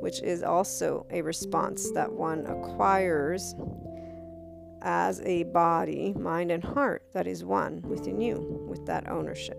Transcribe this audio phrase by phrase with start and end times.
[0.00, 3.54] which is also a response that one acquires
[4.82, 9.58] as a body, mind, and heart that is one within you with that ownership.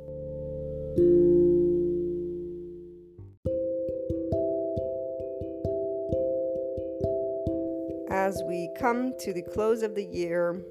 [8.09, 10.61] As we come to the close of the year,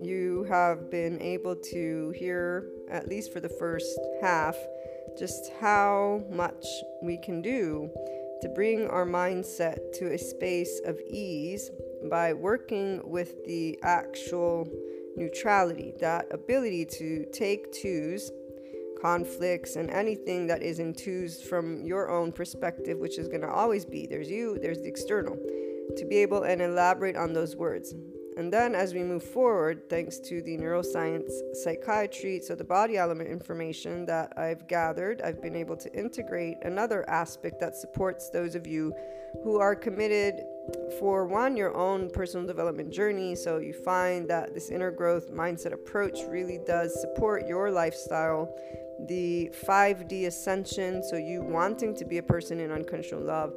[0.00, 4.56] you have been able to hear, at least for the first half,
[5.18, 6.64] just how much
[7.02, 7.90] we can do
[8.42, 11.70] to bring our mindset to a space of ease
[12.10, 14.68] by working with the actual
[15.16, 18.30] neutrality, that ability to take twos,
[19.00, 23.50] conflicts, and anything that is in twos from your own perspective, which is going to
[23.50, 25.36] always be there's you, there's the external,
[25.96, 27.94] to be able and elaborate on those words.
[28.36, 31.30] And then as we move forward, thanks to the neuroscience
[31.62, 37.08] psychiatry, so the body element information that I've gathered, I've been able to integrate another
[37.08, 38.94] aspect that supports those of you
[39.44, 40.42] who are committed
[40.98, 43.34] for one, your own personal development journey.
[43.34, 48.54] So you find that this inner growth mindset approach really does support your lifestyle.
[49.08, 53.52] The 5D ascension, so you wanting to be a person in unconditional love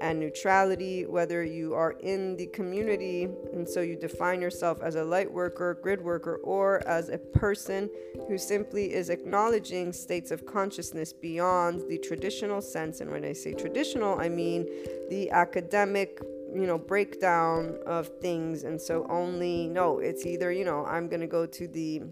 [0.00, 5.04] and neutrality, whether you are in the community and so you define yourself as a
[5.04, 7.90] light worker, grid worker, or as a person
[8.28, 13.00] who simply is acknowledging states of consciousness beyond the traditional sense.
[13.00, 14.66] And when I say traditional, I mean
[15.10, 16.20] the academic
[16.52, 21.20] you know breakdown of things and so only no it's either you know i'm going
[21.20, 22.02] to go to the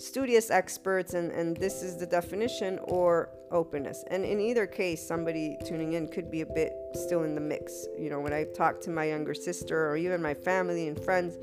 [0.00, 4.04] studious experts and, and this is the definition or openness.
[4.08, 7.86] And in either case somebody tuning in could be a bit still in the mix.
[7.98, 11.38] You know when i talk to my younger sister or even my family and friends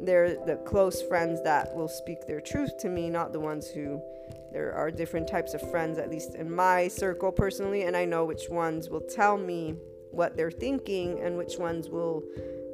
[0.00, 4.00] they're the close friends that will speak their truth to me not the ones who
[4.52, 8.24] there are different types of friends at least in my circle personally and i know
[8.24, 9.74] which ones will tell me
[10.10, 12.22] what they're thinking and which ones will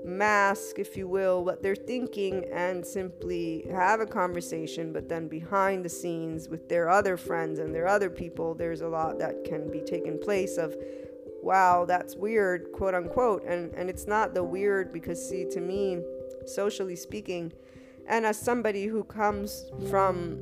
[0.05, 4.93] mask, if you will, what they're thinking and simply have a conversation.
[4.93, 8.89] But then behind the scenes with their other friends and their other people, there's a
[8.89, 10.75] lot that can be taken place of,
[11.43, 13.45] wow, that's weird, quote unquote.
[13.45, 16.01] And, and it's not the weird because, see, to me,
[16.47, 17.53] socially speaking,
[18.09, 20.39] and as somebody who comes from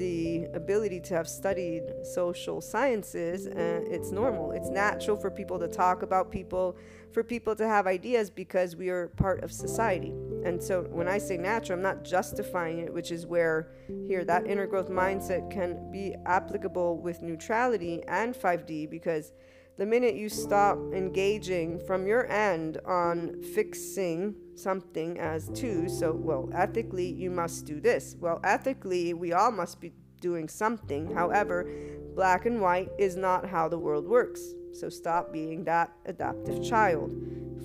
[0.00, 4.50] the ability to have studied social sciences, uh, it's normal.
[4.52, 6.78] It's natural for people to talk about people
[7.12, 10.14] for people to have ideas because we are part of society.
[10.44, 13.72] And so when I say natural, I'm not justifying it, which is where
[14.06, 19.32] here that inner growth mindset can be applicable with neutrality and 5D because
[19.76, 26.48] the minute you stop engaging from your end on fixing something as two, so, well,
[26.52, 28.16] ethically, you must do this.
[28.20, 31.14] Well, ethically, we all must be doing something.
[31.14, 31.68] However,
[32.14, 34.40] black and white is not how the world works.
[34.72, 37.10] So stop being that adaptive child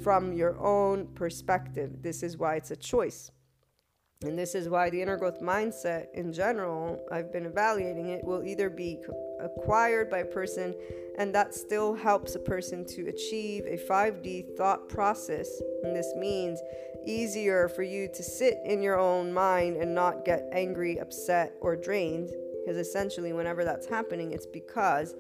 [0.03, 2.01] from your own perspective.
[2.01, 3.31] This is why it's a choice.
[4.23, 8.43] And this is why the inner growth mindset in general, I've been evaluating it, will
[8.43, 8.99] either be
[9.45, 10.75] acquired by a person,
[11.17, 15.61] and that still helps a person to achieve a 5D thought process.
[15.83, 16.59] And this means
[17.05, 21.75] easier for you to sit in your own mind and not get angry, upset, or
[21.75, 22.31] drained.
[22.63, 25.15] Because essentially, whenever that's happening, it's because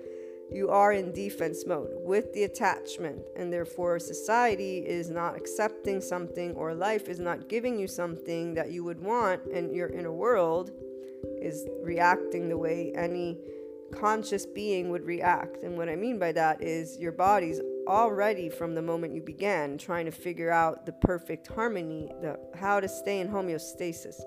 [0.51, 6.53] you are in defense mode with the attachment, and therefore society is not accepting something
[6.53, 10.71] or life is not giving you something that you would want, and your inner world
[11.41, 13.39] is reacting the way any
[13.99, 15.63] conscious being would react.
[15.63, 19.77] And what I mean by that is your body's already from the moment you began
[19.77, 24.19] trying to figure out the perfect harmony, the how to stay in homeostasis.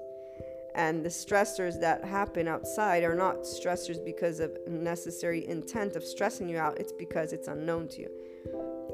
[0.75, 6.49] And the stressors that happen outside are not stressors because of necessary intent of stressing
[6.49, 8.11] you out, it's because it's unknown to you.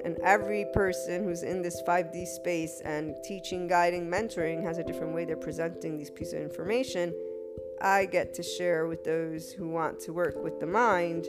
[0.05, 5.15] And every person who's in this 5D space and teaching, guiding, mentoring has a different
[5.15, 7.13] way they're presenting these pieces of information.
[7.85, 11.29] I get to share with those who want to work with the mind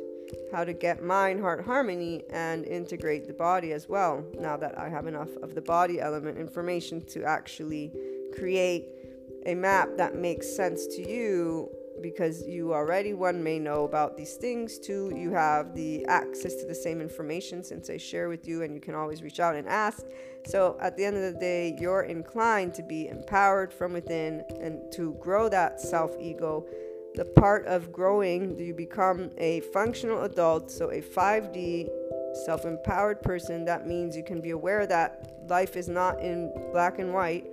[0.53, 4.23] how to get mind heart harmony and integrate the body as well.
[4.39, 7.91] Now that I have enough of the body element information to actually
[8.37, 8.87] create
[9.45, 11.69] a map that makes sense to you
[12.01, 14.77] because you already one may know about these things.
[14.77, 18.73] Two you have the access to the same information since i share with you and
[18.73, 20.05] you can always reach out and ask.
[20.45, 24.91] So at the end of the day you're inclined to be empowered from within and
[24.93, 26.65] to grow that self ego
[27.15, 31.89] the part of growing you become a functional adult so a 5d
[32.35, 33.65] self-empowered person.
[33.65, 37.45] That means you can be aware that life is not in black and white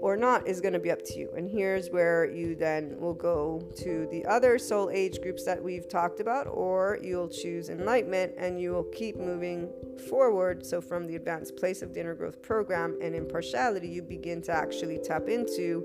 [0.00, 1.30] or not is going to be up to you.
[1.36, 5.88] And here's where you then will go to the other soul age groups that we've
[5.88, 9.70] talked about, or you'll choose enlightenment and you will keep moving
[10.08, 10.64] forward.
[10.64, 14.52] So, from the advanced place of the inner growth program and impartiality, you begin to
[14.52, 15.84] actually tap into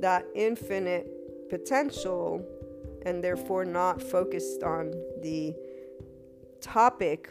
[0.00, 1.08] that infinite
[1.48, 2.44] potential
[3.06, 4.90] and therefore not focused on
[5.22, 5.54] the
[6.60, 7.30] topic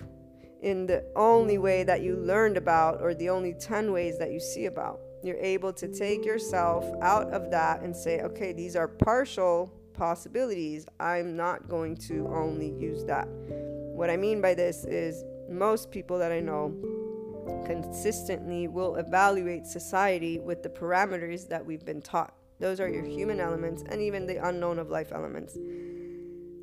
[0.61, 4.39] in the only way that you learned about or the only 10 ways that you
[4.39, 8.87] see about you're able to take yourself out of that and say, okay, these are
[8.87, 10.85] partial possibilities.
[10.99, 13.27] I'm not going to only use that.
[13.27, 16.73] What I mean by this is most people that I know
[17.65, 22.33] consistently will evaluate society with the parameters that we've been taught.
[22.59, 25.57] Those are your human elements and even the unknown of life elements.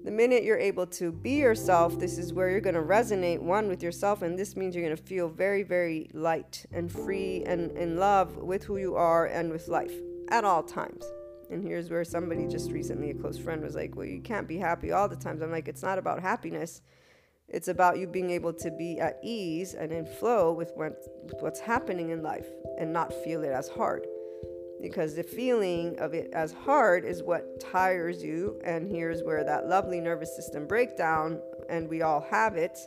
[0.05, 3.69] The minute you're able to be yourself, this is where you're going to resonate one
[3.69, 7.71] with yourself, and this means you're going to feel very, very light and free and
[7.71, 9.95] in love with who you are and with life
[10.29, 11.07] at all times.
[11.51, 14.59] And here's where somebody just recently, a close friend, was like, Well, you can't be
[14.59, 15.41] happy all the times.
[15.41, 16.83] I'm like, It's not about happiness.
[17.49, 21.41] It's about you being able to be at ease and in flow with, what, with
[21.41, 24.07] what's happening in life and not feel it as hard
[24.85, 28.61] because the feeling of it as hard is what tires you.
[28.64, 32.79] And here's where that lovely nervous system breakdown, and we all have it.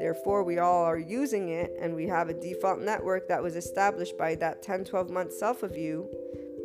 [0.00, 4.18] Therefore, we all are using it, and we have a default network that was established
[4.18, 6.10] by that 10 12 month self of you.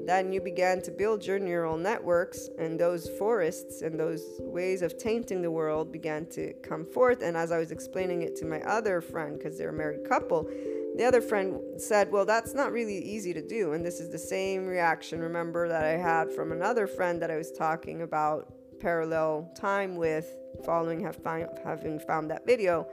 [0.03, 4.98] Then you began to build your neural networks, and those forests and those ways of
[4.98, 7.22] tainting the world began to come forth.
[7.22, 10.50] And as I was explaining it to my other friend, because they're a married couple,
[10.97, 13.73] the other friend said, Well, that's not really easy to do.
[13.73, 17.35] And this is the same reaction, remember, that I had from another friend that I
[17.35, 20.35] was talking about parallel time with
[20.65, 22.87] following have find, having found that video.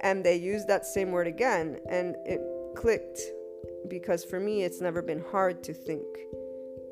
[0.00, 1.78] And they used that same word again.
[1.88, 2.40] And it
[2.74, 3.20] clicked
[3.88, 6.04] because for me, it's never been hard to think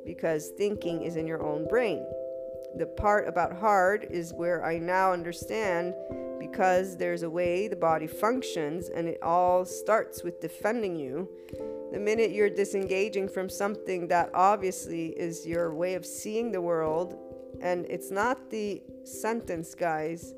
[0.05, 2.05] because thinking is in your own brain.
[2.77, 5.95] The part about hard is where I now understand
[6.41, 11.29] because there's a way the body functions and it all starts with defending you.
[11.93, 17.17] The minute you're disengaging from something that obviously is your way of seeing the world,
[17.63, 20.35] and it's not the sentence, guys.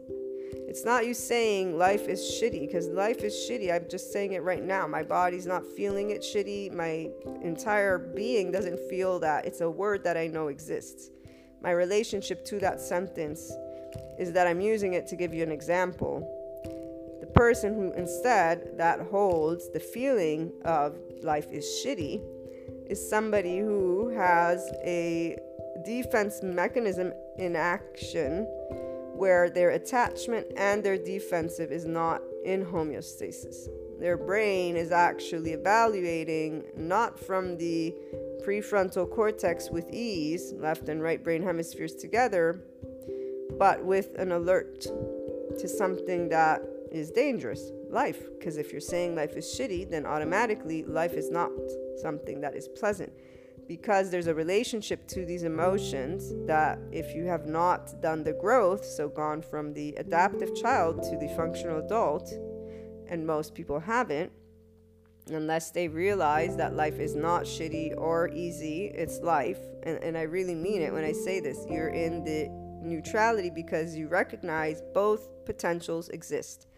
[0.68, 3.72] It's not you saying life is shitty, because life is shitty.
[3.74, 4.86] I'm just saying it right now.
[4.86, 6.74] My body's not feeling it shitty.
[6.74, 7.08] My
[7.42, 9.46] entire being doesn't feel that.
[9.46, 11.10] It's a word that I know exists.
[11.62, 13.52] My relationship to that sentence
[14.18, 16.20] is that I'm using it to give you an example.
[17.20, 22.22] The person who instead that holds the feeling of life is shitty
[22.86, 25.38] is somebody who has a
[25.84, 28.46] defense mechanism in action
[29.14, 33.68] where their attachment and their defensive is not in homeostasis.
[33.98, 37.94] Their brain is actually evaluating not from the
[38.44, 42.60] prefrontal cortex with ease, left and right brain hemispheres together,
[43.58, 44.82] but with an alert
[45.58, 46.62] to something that
[46.92, 48.22] is dangerous life.
[48.38, 51.50] Because if you're saying life is shitty, then automatically life is not
[52.00, 53.12] something that is pleasant.
[53.66, 58.84] Because there's a relationship to these emotions that if you have not done the growth,
[58.84, 62.32] so gone from the adaptive child to the functional adult,
[63.08, 64.32] and most people haven't,
[65.28, 69.58] unless they realize that life is not shitty or easy, it's life.
[69.82, 71.64] And, and I really mean it when I say this.
[71.68, 72.48] You're in the
[72.82, 76.68] neutrality because you recognize both potentials exist.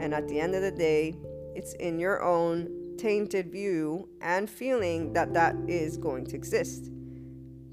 [0.00, 1.16] And at the end of the day,
[1.54, 6.90] it's in your own tainted view and feeling that that is going to exist.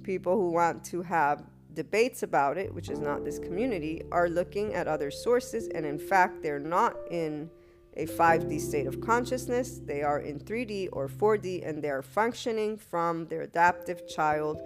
[0.03, 1.43] People who want to have
[1.73, 5.97] debates about it, which is not this community, are looking at other sources, and in
[5.97, 7.49] fact, they're not in
[7.95, 9.79] a 5D state of consciousness.
[9.85, 14.61] They are in 3D or 4D, and they are functioning from their adaptive child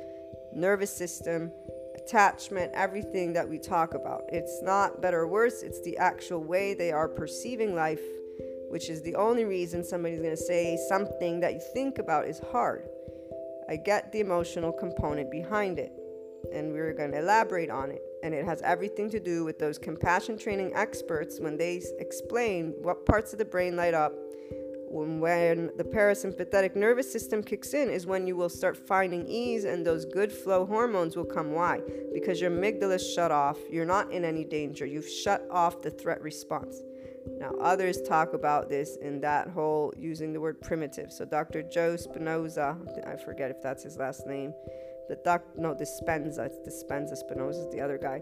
[0.53, 1.51] nervous system,
[1.95, 4.23] attachment, everything that we talk about.
[4.29, 8.01] It's not better or worse, it's the actual way they are perceiving life,
[8.69, 12.39] which is the only reason somebody's going to say something that you think about is
[12.51, 12.87] hard.
[13.69, 15.91] I get the emotional component behind it,
[16.53, 18.01] and we're going to elaborate on it.
[18.23, 23.05] And it has everything to do with those compassion training experts when they explain what
[23.05, 24.13] parts of the brain light up
[24.89, 29.85] when the parasympathetic nervous system kicks in is when you will start finding ease and
[29.85, 31.51] those good flow hormones will come.
[31.51, 31.81] Why?
[32.13, 33.57] Because your amygdala is shut off.
[33.69, 34.85] You're not in any danger.
[34.85, 36.81] You've shut off the threat response.
[37.39, 41.11] Now others talk about this in that whole using the word primitive.
[41.11, 44.53] So dr joe spinoza i forget if that's his last name
[45.09, 48.21] the doc no dispenza it's dispenza spinoza is the other guy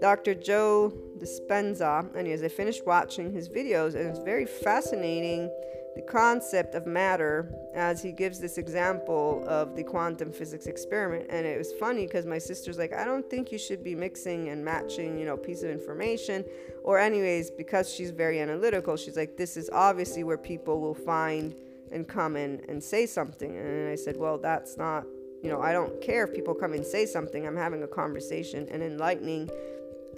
[0.00, 0.34] Dr.
[0.34, 5.50] Joe Dispenza, and I finished watching his videos, and it's very fascinating
[5.96, 11.44] the concept of matter as he gives this example of the quantum physics experiment and
[11.44, 14.64] it was funny because my sister's like i don't think you should be mixing and
[14.64, 16.44] matching you know piece of information
[16.84, 21.56] or anyways because she's very analytical she's like this is obviously where people will find
[21.90, 25.04] and come in and say something and i said well that's not
[25.42, 28.68] you know i don't care if people come and say something i'm having a conversation
[28.70, 29.48] and enlightening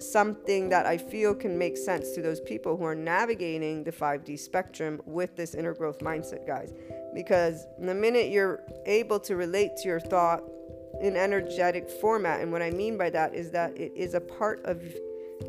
[0.03, 4.39] something that I feel can make sense to those people who are navigating the 5D
[4.39, 6.73] spectrum with this inner growth mindset, guys.
[7.15, 10.43] Because the minute you're able to relate to your thought
[11.01, 14.65] in energetic format, and what I mean by that is that it is a part
[14.65, 14.83] of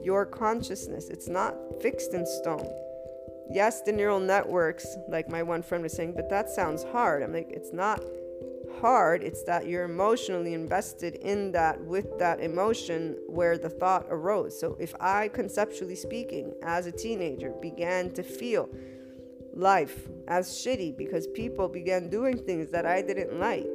[0.03, 2.67] your consciousness, it's not fixed in stone.
[3.49, 7.21] Yes, the neural networks, like my one friend was saying, but that sounds hard.
[7.21, 8.01] I'm like, it's not
[8.79, 14.59] hard, it's that you're emotionally invested in that with that emotion where the thought arose.
[14.59, 18.69] So if I, conceptually speaking, as a teenager, began to feel
[19.55, 23.67] life as shitty because people began doing things that I didn't like,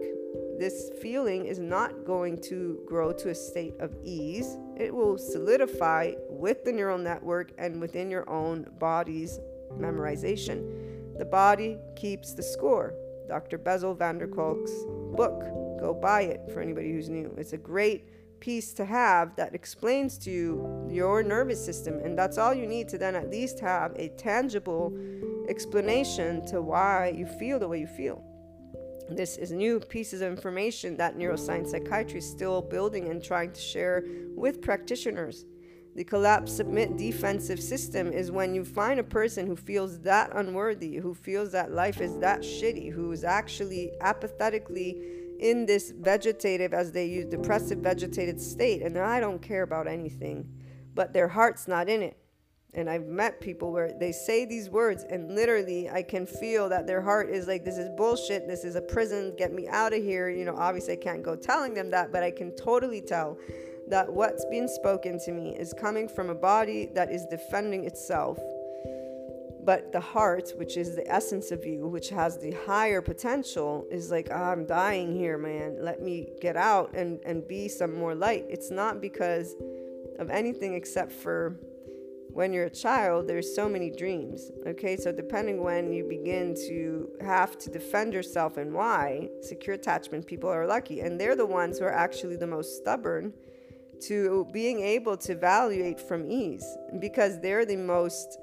[0.59, 4.59] this feeling is not going to grow to a state of ease.
[4.76, 9.39] It will solidify with the neural network and within your own body's
[9.76, 11.17] memorization.
[11.17, 12.95] The body keeps the score.
[13.28, 13.58] Dr.
[13.58, 14.73] Bessel van der Kolk's
[15.14, 15.41] book.
[15.78, 17.32] Go buy it for anybody who's new.
[17.36, 18.08] It's a great
[18.41, 22.88] piece to have that explains to you your nervous system, and that's all you need
[22.88, 24.97] to then at least have a tangible
[25.49, 28.23] explanation to why you feel the way you feel.
[29.10, 33.60] This is new pieces of information that neuroscience psychiatry is still building and trying to
[33.60, 35.47] share with practitioners.
[35.99, 40.95] The collapse submit defensive system is when you find a person who feels that unworthy,
[40.95, 45.02] who feels that life is that shitty, who is actually apathetically
[45.41, 50.49] in this vegetative, as they use depressive vegetated state, and I don't care about anything,
[50.95, 52.17] but their heart's not in it.
[52.75, 56.87] And I've met people where they say these words, and literally, I can feel that
[56.87, 58.47] their heart is like, This is bullshit.
[58.47, 59.34] This is a prison.
[59.37, 60.28] Get me out of here.
[60.28, 63.37] You know, obviously, I can't go telling them that, but I can totally tell
[63.91, 68.39] that what's being spoken to me is coming from a body that is defending itself.
[69.65, 74.11] But the heart, which is the essence of you, which has the higher potential, is
[74.11, 75.77] like, oh, I'm dying here, man.
[75.81, 78.47] Let me get out and, and be some more light.
[78.49, 79.55] It's not because
[80.19, 81.59] of anything except for
[82.31, 84.53] when you're a child, there's so many dreams.
[84.67, 90.27] Okay, so depending when you begin to have to defend yourself and why, secure attachment
[90.27, 91.01] people are lucky.
[91.01, 93.33] And they're the ones who are actually the most stubborn
[94.02, 96.67] to being able to evaluate from ease.
[96.99, 98.39] Because they're the most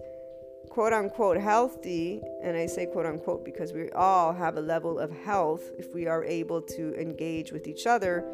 [0.70, 5.10] quote unquote healthy and i say quote unquote because we all have a level of
[5.10, 8.26] health if we are able to engage with each other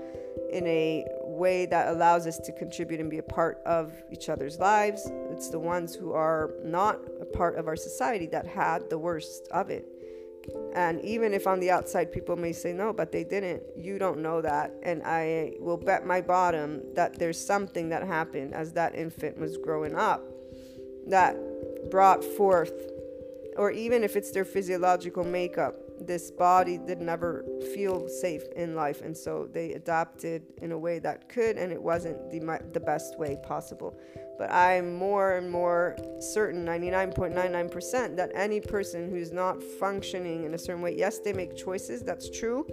[0.51, 4.60] in a way that allows us to contribute and be a part of each other's
[4.60, 5.12] lives.
[5.29, 9.47] It's the ones who are not a part of our society that had the worst
[9.51, 9.86] of it
[10.75, 14.19] and even if on the outside people may say no, but they didn't, you don't
[14.19, 14.73] know that.
[14.84, 19.58] And I will bet my bottom that there's something that happened as that infant was
[19.58, 20.23] growing up
[21.08, 21.36] that
[21.89, 22.73] brought forth,
[23.58, 29.01] or even if it's their physiological makeup, this body did never feel safe in life.
[29.01, 32.39] And so they adapted in a way that could, and it wasn't the,
[32.73, 33.97] the best way possible.
[34.41, 40.58] But I'm more and more certain, 99.99%, that any person who's not functioning in a
[40.58, 42.65] certain way, yes, they make choices, that's true,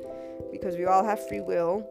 [0.50, 1.86] because we all have free will.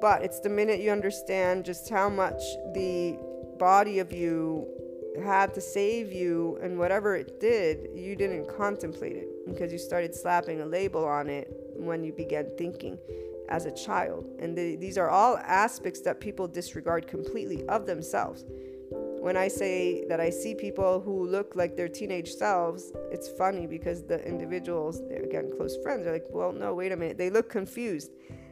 [0.00, 2.42] But it's the minute you understand just how much
[2.74, 3.16] the
[3.60, 4.66] body of you
[5.24, 10.12] had to save you and whatever it did, you didn't contemplate it because you started
[10.12, 12.98] slapping a label on it when you began thinking
[13.48, 14.26] as a child.
[14.40, 18.44] And the, these are all aspects that people disregard completely of themselves
[19.24, 23.66] when I say that I see people who look like their teenage selves, it's funny
[23.66, 27.16] because the individuals, again close friends, are like, well, no, wait a minute.
[27.16, 28.10] They look confused.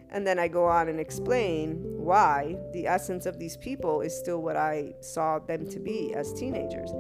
[0.09, 4.41] And then I go on and explain why the essence of these people is still
[4.41, 6.91] what I saw them to be as teenagers.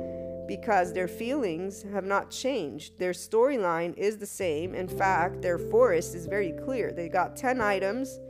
[0.46, 2.98] Because their feelings have not changed.
[2.98, 4.74] Their storyline is the same.
[4.74, 6.92] In fact, their forest is very clear.
[6.92, 8.20] They got 10 items,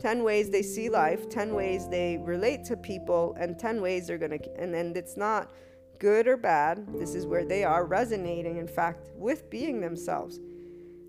[0.00, 4.18] 10 ways they see life, 10 ways they relate to people, and 10 ways they're
[4.18, 4.56] going to.
[4.58, 5.50] And then it's not
[5.98, 6.86] good or bad.
[6.98, 10.40] This is where they are resonating, in fact, with being themselves.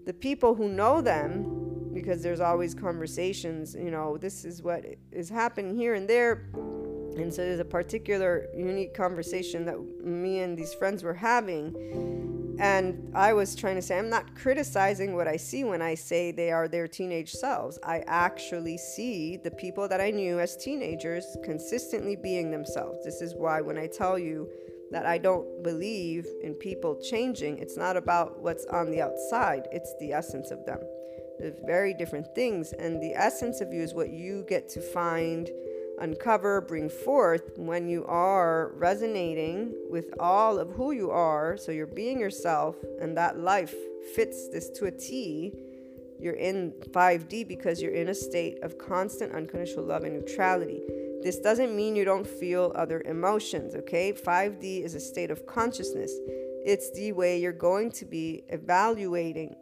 [0.06, 5.30] The people who know them because there's always conversations, you know, this is what is
[5.30, 6.50] happening here and there.
[7.18, 11.76] And so there's a particular unique conversation that me and these friends were having.
[12.60, 16.32] And I was trying to say, I'm not criticizing what I see when I say
[16.32, 17.80] they are their teenage selves.
[17.84, 23.04] I actually see the people that I knew as teenagers consistently being themselves.
[23.04, 24.48] This is why when I tell you
[24.92, 29.96] that I don't believe in people changing, it's not about what's on the outside, it's
[30.00, 30.80] the essence of them
[31.40, 32.74] The very different things.
[32.74, 35.50] And the essence of you is what you get to find,
[36.02, 41.56] uncover, bring forth when you are resonating with all of who you are.
[41.58, 43.74] So you're being yourself, and that life
[44.16, 45.54] fits this to a T.
[46.20, 50.82] You're in 5D because you're in a state of constant unconditional love and neutrality.
[51.24, 54.12] This doesn't mean you don't feel other emotions, okay?
[54.12, 56.12] 5D is a state of consciousness.
[56.66, 59.56] It's the way you're going to be evaluating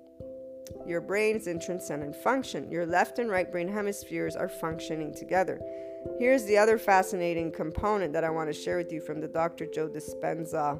[0.85, 2.71] your brain is in transcendent function.
[2.71, 5.59] Your left and right brain hemispheres are functioning together.
[6.19, 9.65] Here's the other fascinating component that I want to share with you from the Dr.
[9.65, 10.79] Joe Dispenza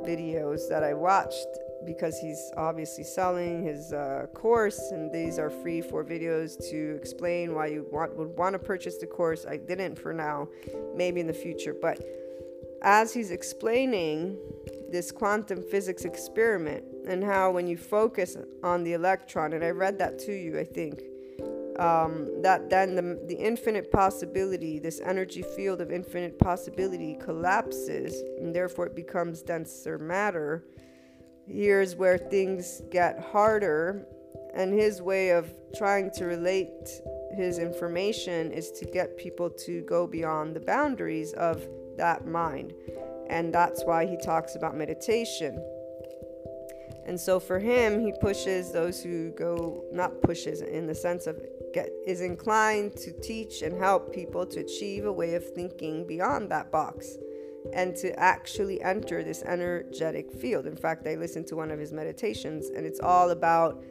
[0.00, 1.46] videos that I watched
[1.84, 7.54] because he's obviously selling his uh, course and these are free for videos to explain
[7.54, 10.48] why you want would want to purchase the course i didn't for now
[10.96, 12.00] maybe in the future but
[12.82, 14.36] as he's explaining
[14.90, 19.98] this quantum physics experiment and how when you focus on the electron, and I read
[19.98, 21.02] that to you, I think,
[21.78, 28.54] um, that then the, the infinite possibility, this energy field of infinite possibility collapses, and
[28.54, 30.64] therefore it becomes denser matter.
[31.46, 34.06] Here's where things get harder,
[34.54, 36.88] and his way of trying to relate
[37.36, 42.72] his information is to get people to go beyond the boundaries of that mind.
[43.28, 45.62] And that's why he talks about meditation.
[47.06, 51.40] And so for him, he pushes those who go, not pushes in the sense of
[52.06, 56.70] is inclined to teach and help people to achieve a way of thinking beyond that
[56.70, 57.16] box
[57.72, 60.66] and to actually enter this energetic field.
[60.66, 63.82] In fact, I listened to one of his meditations and it's all about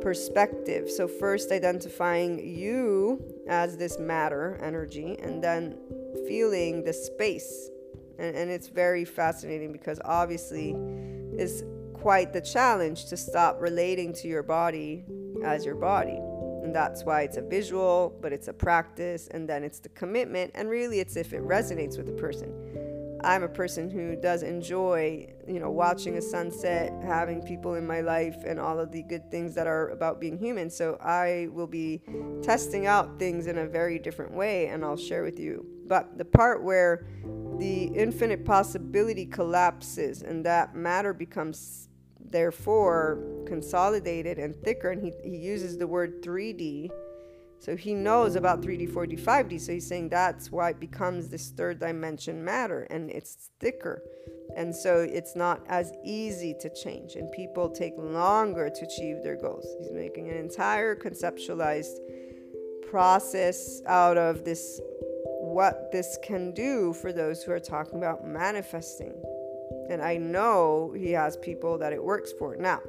[0.00, 0.90] perspective.
[0.90, 5.78] So, first identifying you as this matter, energy, and then
[6.26, 7.70] feeling the space
[8.18, 10.74] and, and it's very fascinating because obviously
[11.32, 11.62] it's
[11.94, 15.04] quite the challenge to stop relating to your body
[15.44, 16.18] as your body
[16.66, 20.50] and that's why it's a visual but it's a practice and then it's the commitment
[20.56, 22.52] and really it's if it resonates with the person.
[23.22, 28.00] I'm a person who does enjoy you know watching a sunset having people in my
[28.00, 30.68] life and all of the good things that are about being human.
[30.68, 32.02] So i will be
[32.42, 35.64] testing out things in a very different way and i'll share with you.
[35.86, 37.06] But the part where
[37.60, 41.85] the infinite possibility collapses and that matter becomes
[42.30, 46.90] therefore consolidated and thicker and he, he uses the word 3d
[47.58, 51.50] so he knows about 3d 4d 5d so he's saying that's why it becomes this
[51.50, 54.02] third dimension matter and it's thicker.
[54.56, 59.36] And so it's not as easy to change and people take longer to achieve their
[59.36, 59.66] goals.
[59.80, 61.96] He's making an entire conceptualized
[62.90, 64.80] process out of this
[65.40, 69.14] what this can do for those who are talking about manifesting.
[69.88, 72.56] And I know he has people that it works for.
[72.56, 72.80] Now,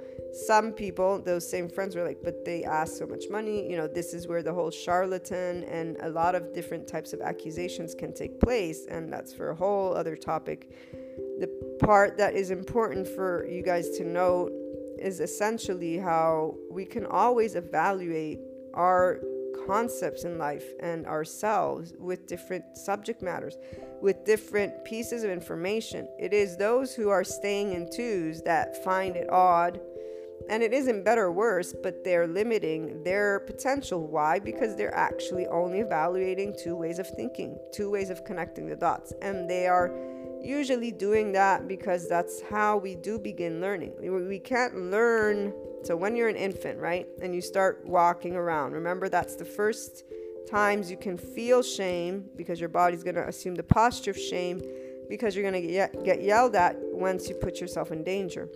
[0.46, 3.70] some people, those same friends were like, but they ask so much money.
[3.70, 7.22] You know, this is where the whole charlatan and a lot of different types of
[7.22, 8.86] accusations can take place.
[8.88, 10.70] And that's for a whole other topic.
[11.40, 14.50] The part that is important for you guys to know
[15.00, 18.40] is essentially how we can always evaluate
[18.74, 19.22] our
[19.66, 23.58] concepts in life and ourselves with different subject matters,
[24.02, 26.08] with different pieces of information.
[26.20, 29.80] It is those who are staying in twos that find it odd.
[30.50, 34.08] And it isn't better or worse, but they're limiting their potential.
[34.08, 34.40] Why?
[34.40, 39.12] Because they're actually only evaluating two ways of thinking, two ways of connecting the dots.
[39.22, 39.92] And they are
[40.42, 43.94] usually doing that because that's how we do begin learning.
[44.00, 49.10] We can't learn so when you're an infant, right, and you start walking around, remember
[49.10, 50.04] that's the first
[50.48, 54.62] times you can feel shame because your body's going to assume the posture of shame
[55.10, 58.50] because you're going to get, yelled at once you put yourself in danger.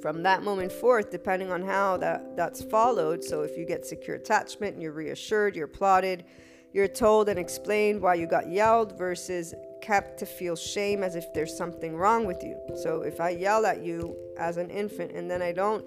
[0.00, 4.16] from that moment forth, depending on how that, that's followed, so if you get secure
[4.16, 6.24] attachment and you're reassured, you're applauded,
[6.72, 11.32] you're told and explained why you got yelled versus kept to feel shame as if
[11.34, 12.56] there's something wrong with you.
[12.82, 15.84] So if I yell at you as an infant and then I don't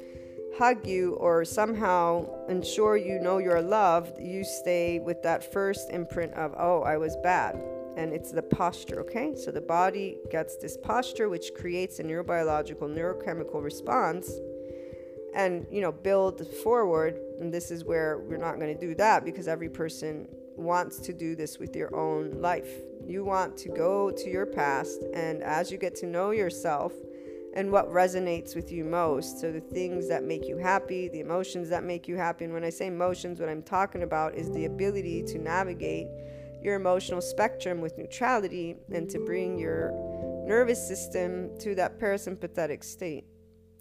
[0.58, 6.34] hug you or somehow ensure you know you're loved, you stay with that first imprint
[6.34, 7.62] of, oh, I was bad.
[7.96, 9.36] And it's the posture, okay?
[9.36, 14.32] So the body gets this posture, which creates a neurobiological, neurochemical response
[15.36, 17.20] and, you know, build forward.
[17.40, 21.14] And this is where we're not going to do that because every person wants to
[21.14, 22.70] do this with your own life.
[23.06, 26.94] You want to go to your past, and as you get to know yourself,
[27.56, 29.40] and what resonates with you most.
[29.40, 32.46] So, the things that make you happy, the emotions that make you happy.
[32.46, 36.08] And when I say emotions, what I'm talking about is the ability to navigate
[36.62, 39.92] your emotional spectrum with neutrality and to bring your
[40.48, 43.26] nervous system to that parasympathetic state.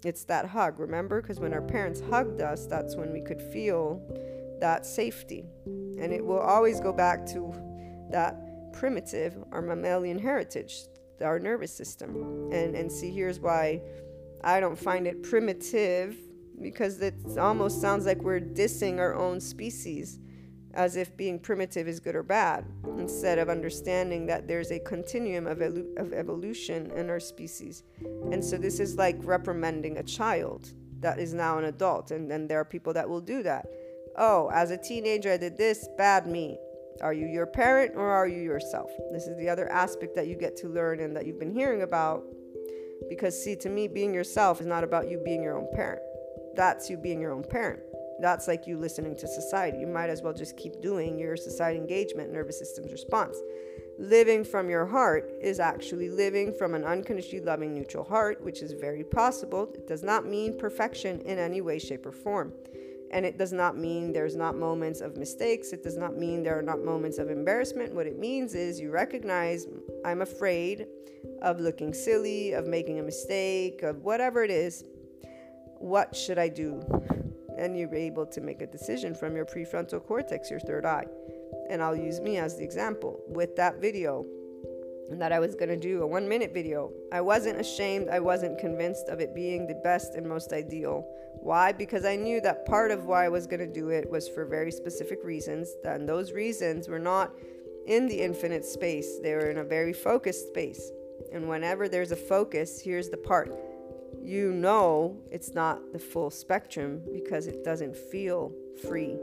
[0.03, 1.21] It's that hug, remember?
[1.21, 4.01] Because when our parents hugged us, that's when we could feel
[4.59, 5.45] that safety.
[5.65, 7.53] And it will always go back to
[8.11, 10.83] that primitive or mammalian heritage
[11.23, 12.49] our nervous system.
[12.51, 13.81] And and see here's why
[14.43, 16.17] I don't find it primitive
[16.61, 20.19] because it almost sounds like we're dissing our own species
[20.73, 22.65] as if being primitive is good or bad
[22.97, 27.83] instead of understanding that there's a continuum of, of evolution in our species.
[28.31, 32.47] And so this is like reprimanding a child that is now an adult and then
[32.47, 33.67] there are people that will do that.
[34.17, 36.57] Oh, as a teenager I did this, bad me.
[37.01, 38.89] Are you your parent or are you yourself?
[39.11, 41.81] This is the other aspect that you get to learn and that you've been hearing
[41.81, 42.23] about.
[43.09, 46.01] Because, see, to me, being yourself is not about you being your own parent.
[46.55, 47.81] That's you being your own parent.
[48.21, 49.79] That's like you listening to society.
[49.79, 53.37] You might as well just keep doing your society engagement, nervous system's response.
[53.99, 58.71] Living from your heart is actually living from an unconditionally loving, neutral heart, which is
[58.73, 59.69] very possible.
[59.73, 62.53] It does not mean perfection in any way, shape, or form.
[63.13, 65.71] And it does not mean there's not moments of mistakes.
[65.71, 67.93] It does not mean there are not moments of embarrassment.
[67.93, 69.67] What it means is you recognize
[70.03, 70.87] I'm afraid
[71.43, 74.83] of looking silly, of making a mistake, of whatever it is.
[75.77, 76.81] What should I do?
[77.55, 81.05] And you're able to make a decision from your prefrontal cortex, your third eye.
[81.69, 83.21] And I'll use me as the example.
[83.27, 84.25] With that video,
[85.09, 86.91] that I was going to do a one minute video.
[87.11, 91.05] I wasn't ashamed, I wasn't convinced of it being the best and most ideal.
[91.35, 91.71] Why?
[91.71, 94.45] Because I knew that part of why I was going to do it was for
[94.45, 97.31] very specific reasons, and those reasons were not
[97.85, 100.91] in the infinite space, they were in a very focused space.
[101.33, 103.51] And whenever there's a focus, here's the part
[104.21, 108.53] you know it's not the full spectrum because it doesn't feel
[108.87, 109.17] free.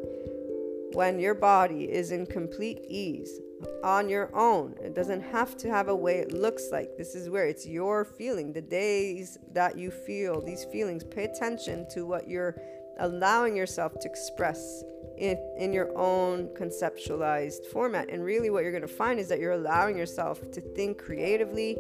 [0.93, 3.41] When your body is in complete ease,
[3.83, 4.75] on your own.
[4.83, 6.97] It doesn't have to have a way it looks like.
[6.97, 8.53] This is where it's your feeling.
[8.53, 12.57] The days that you feel these feelings, pay attention to what you're
[12.99, 14.85] allowing yourself to express
[15.19, 18.09] in, in your own conceptualized format.
[18.11, 21.79] And really, what you're going to find is that you're allowing yourself to think creatively,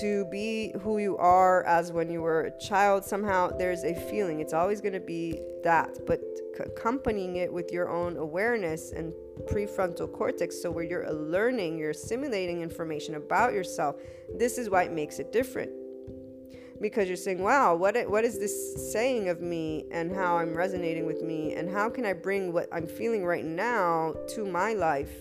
[0.00, 3.04] to be who you are as when you were a child.
[3.04, 4.40] Somehow, there's a feeling.
[4.40, 6.20] It's always going to be that, but
[6.60, 9.12] accompanying it with your own awareness and
[9.50, 13.96] prefrontal cortex so where you're learning you're assimilating information about yourself
[14.34, 15.70] this is why it makes it different.
[16.80, 21.06] Because you're saying wow what what is this saying of me and how i'm resonating
[21.06, 25.12] with me and how can i bring what i'm feeling right now to my life?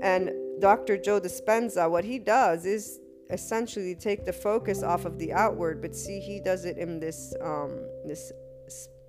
[0.00, 5.32] And dr joe dispenza what he does is essentially take the focus off of the
[5.32, 7.70] outward but see he does it in this um
[8.06, 8.30] this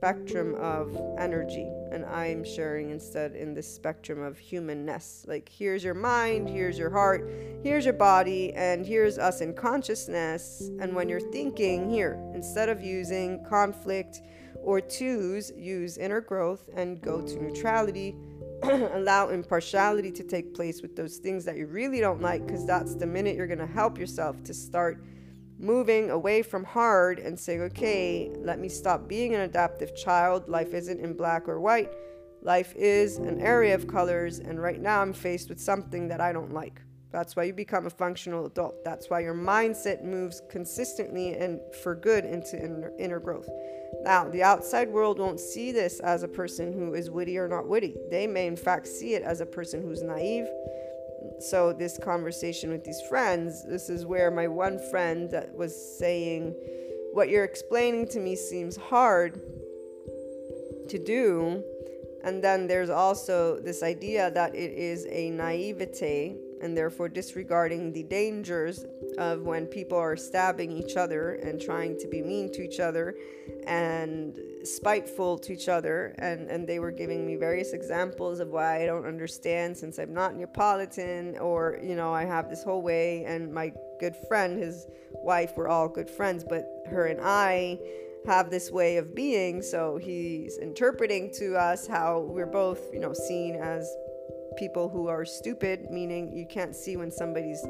[0.03, 5.23] spectrum of energy and i'm sharing instead in this spectrum of humanness.
[5.29, 7.25] Like here's your mind here's your heart
[7.63, 10.69] here's your body and here's us in consciousness.
[10.81, 14.21] And when you're thinking here instead of using conflict
[14.61, 18.13] or twos use inner growth and go to neutrality.
[18.63, 22.95] Allow impartiality to take place with those things that you really don't like because that's
[22.95, 25.01] the minute you're going to help yourself to start
[25.63, 30.47] moving away from hard and saying, okay, let me stop being an adaptive child.
[30.49, 31.89] Life isn't in black or white.
[32.41, 36.33] Life is an area of colors, and right now I'm faced with something that I
[36.33, 36.81] don't like.
[37.13, 38.83] That's why you become a functional adult.
[38.83, 43.47] That's why your mindset moves consistently and for good into inner, inner growth.
[44.01, 47.67] Now, the outside world won't see this as a person who is witty or not
[47.69, 47.95] witty.
[48.09, 50.47] They may, in fact, see it as a person who's naive,
[51.43, 56.55] so this conversation with these friends this is where my one friend that was saying
[57.13, 59.39] what you're explaining to me seems hard
[60.89, 61.63] to do.
[62.23, 68.03] And then there's also this idea that it is a naivete and therefore disregarding the
[68.03, 68.85] dangers
[69.17, 73.15] of when people are stabbing each other and trying to be mean to each other
[73.67, 76.15] and spiteful to each other.
[76.17, 80.13] And and they were giving me various examples of why I don't understand since I'm
[80.13, 84.87] not Neapolitan or you know I have this whole way and my good friend his
[85.11, 87.77] wife we're all good friends but her and I
[88.25, 89.61] have this way of being.
[89.61, 93.83] So he's interpreting to us how we're both you know seen as
[94.55, 97.65] people who are stupid meaning you can't see when somebody's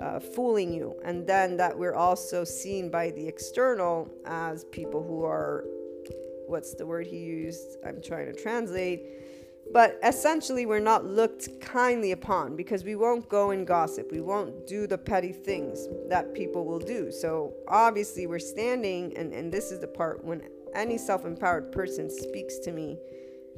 [0.00, 0.94] uh, fooling you.
[1.04, 5.64] And then that we're also seen by the external as people who are
[6.46, 7.78] what's the word he used?
[7.86, 9.02] I'm trying to translate.
[9.72, 14.12] But essentially we're not looked kindly upon because we won't go and gossip.
[14.12, 17.10] We won't do the petty things that people will do.
[17.10, 20.42] So obviously we're standing and, and this is the part when
[20.74, 22.98] any self-empowered person speaks to me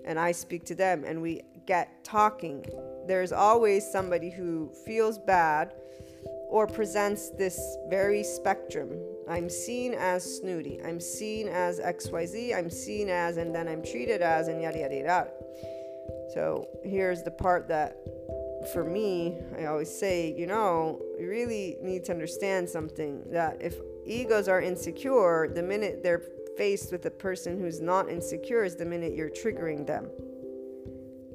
[0.07, 2.65] and i speak to them and we get talking
[3.07, 5.75] there's always somebody who feels bad
[6.49, 8.91] or presents this very spectrum
[9.29, 10.81] I'm seen as snooty.
[10.85, 12.57] I'm seen as XYZ.
[12.57, 15.31] I'm seen as, and then I'm treated as, and yada yada yada.
[16.33, 17.97] So here's the part that,
[18.73, 23.75] for me, I always say, you know, you really need to understand something that if
[24.07, 26.23] egos are insecure, the minute they're
[26.57, 30.09] faced with a person who's not insecure is the minute you're triggering them.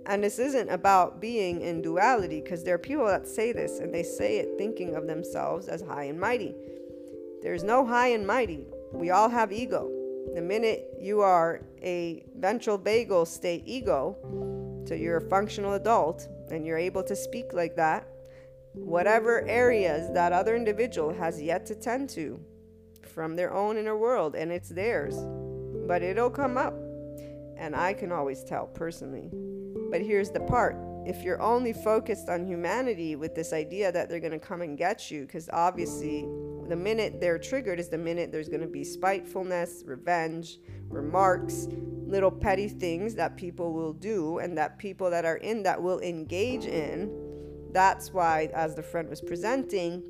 [0.08, 3.94] And this isn't about being in duality because there are people that say this and
[3.94, 6.56] they say it thinking of themselves as high and mighty.
[7.42, 8.66] There's no high and mighty.
[8.92, 9.90] We all have ego.
[10.34, 14.18] The minute you are a ventral vagal state ego,
[14.88, 18.08] so you're a functional adult and you're able to speak like that,
[18.74, 22.40] whatever areas that other individual has yet to tend to
[23.12, 25.16] from their own inner world, and it's theirs.
[25.88, 26.74] But it'll come up.
[27.58, 29.30] And I can always tell personally.
[29.92, 34.20] But here's the part if you're only focused on humanity with this idea that they're
[34.20, 36.28] going to come and get you, because obviously
[36.68, 41.68] the minute they're triggered is the minute there's going to be spitefulness, revenge, remarks,
[42.06, 46.00] little petty things that people will do and that people that are in that will
[46.00, 47.12] engage in.
[47.72, 50.04] That's why, as the friend was presenting,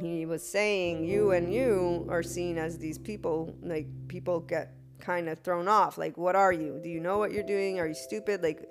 [0.00, 5.28] he was saying, You and you are seen as these people, like people get kind
[5.28, 5.98] of thrown off.
[5.98, 6.80] Like, what are you?
[6.82, 7.78] Do you know what you're doing?
[7.78, 8.42] Are you stupid?
[8.42, 8.64] Like,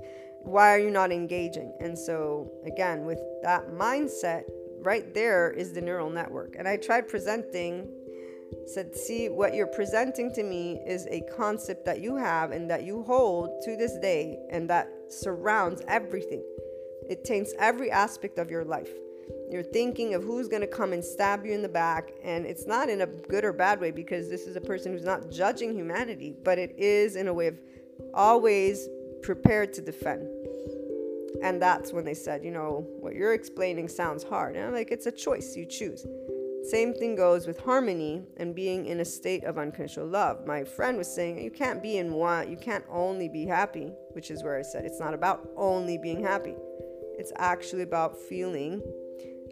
[0.44, 1.74] why are you not engaging?
[1.80, 4.44] And so, again, with that mindset,
[4.82, 6.56] right there is the neural network.
[6.58, 7.88] And I tried presenting,
[8.66, 12.84] said, see, what you're presenting to me is a concept that you have and that
[12.84, 16.44] you hold to this day and that surrounds everything.
[17.10, 18.90] It taints every aspect of your life.
[19.52, 22.66] You're thinking of who's going to come and stab you in the back, and it's
[22.66, 25.76] not in a good or bad way because this is a person who's not judging
[25.76, 27.60] humanity, but it is in a way of
[28.14, 28.88] always
[29.22, 30.26] prepared to defend.
[31.44, 34.56] And that's when they said, you know, what you're explaining sounds hard.
[34.56, 36.06] And I'm like, it's a choice you choose.
[36.70, 40.46] Same thing goes with harmony and being in a state of unconditional love.
[40.46, 44.32] My friend was saying, you can't be in one, you can't only be happy, which
[44.32, 46.56] is where I said it's not about only being happy.
[47.18, 48.82] It's actually about feeling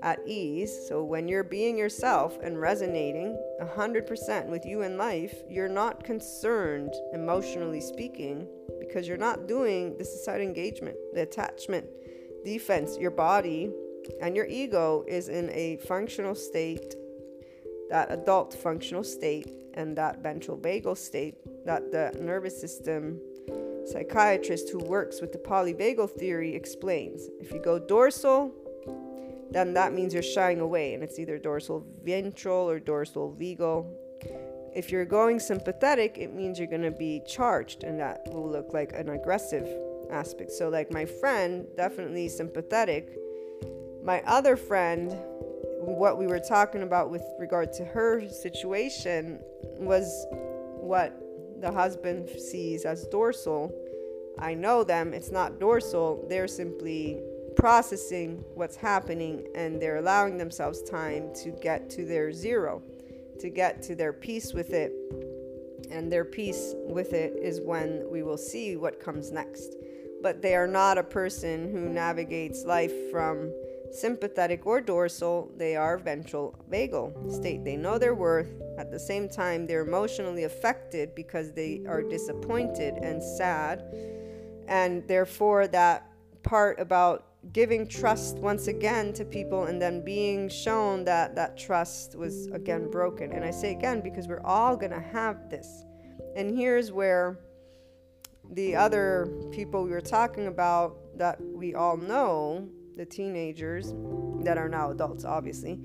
[0.01, 0.87] at ease.
[0.87, 6.93] So when you're being yourself and resonating 100% with you in life, you're not concerned,
[7.13, 8.47] emotionally speaking,
[8.79, 11.85] because you're not doing the societal engagement, the attachment,
[12.43, 12.97] defense.
[12.97, 13.71] Your body
[14.21, 16.95] and your ego is in a functional state,
[17.89, 21.35] that adult functional state, and that ventral vagal state
[21.65, 23.19] that the nervous system
[23.85, 27.27] psychiatrist who works with the polyvagal theory explains.
[27.39, 28.53] If you go dorsal,
[29.51, 33.85] then that means you're shying away, and it's either dorsal ventral or dorsal vagal.
[34.75, 38.73] If you're going sympathetic, it means you're going to be charged, and that will look
[38.73, 39.67] like an aggressive
[40.11, 40.51] aspect.
[40.51, 43.17] So, like my friend, definitely sympathetic.
[44.03, 45.11] My other friend,
[45.79, 49.39] what we were talking about with regard to her situation
[49.77, 50.25] was
[50.75, 51.19] what
[51.59, 53.73] the husband sees as dorsal.
[54.37, 57.21] I know them, it's not dorsal, they're simply
[57.59, 62.81] processing what's happening and they're allowing themselves time to get to their zero,
[63.37, 64.93] to get to their peace with it.
[65.91, 69.75] And their peace with it is when we will see what comes next.
[70.21, 73.51] But they are not a person who navigates life from
[73.91, 77.65] sympathetic or dorsal, they are ventral vagal state.
[77.65, 78.51] They know their worth.
[78.77, 83.83] At the same time, they're emotionally affected because they are disappointed and sad.
[84.67, 86.09] And therefore, that
[86.43, 92.15] part about giving trust once again to people and then being shown that that trust
[92.15, 93.31] was again broken.
[93.31, 95.85] And I say again because we're all going to have this.
[96.35, 97.39] And here's where
[98.51, 102.67] the other people we were talking about that we all know
[102.97, 103.93] the teenagers
[104.43, 105.79] that are now adults, obviously,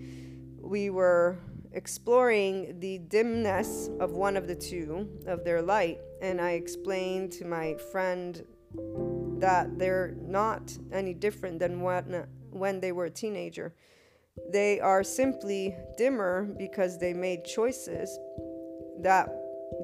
[0.61, 1.39] we were
[1.73, 5.99] exploring the dimness of one of the two of their light.
[6.23, 8.45] And I explained to my friend
[9.41, 13.75] that they're not any different than when, when they were a teenager.
[14.53, 18.19] They are simply dimmer because they made choices
[19.03, 19.29] that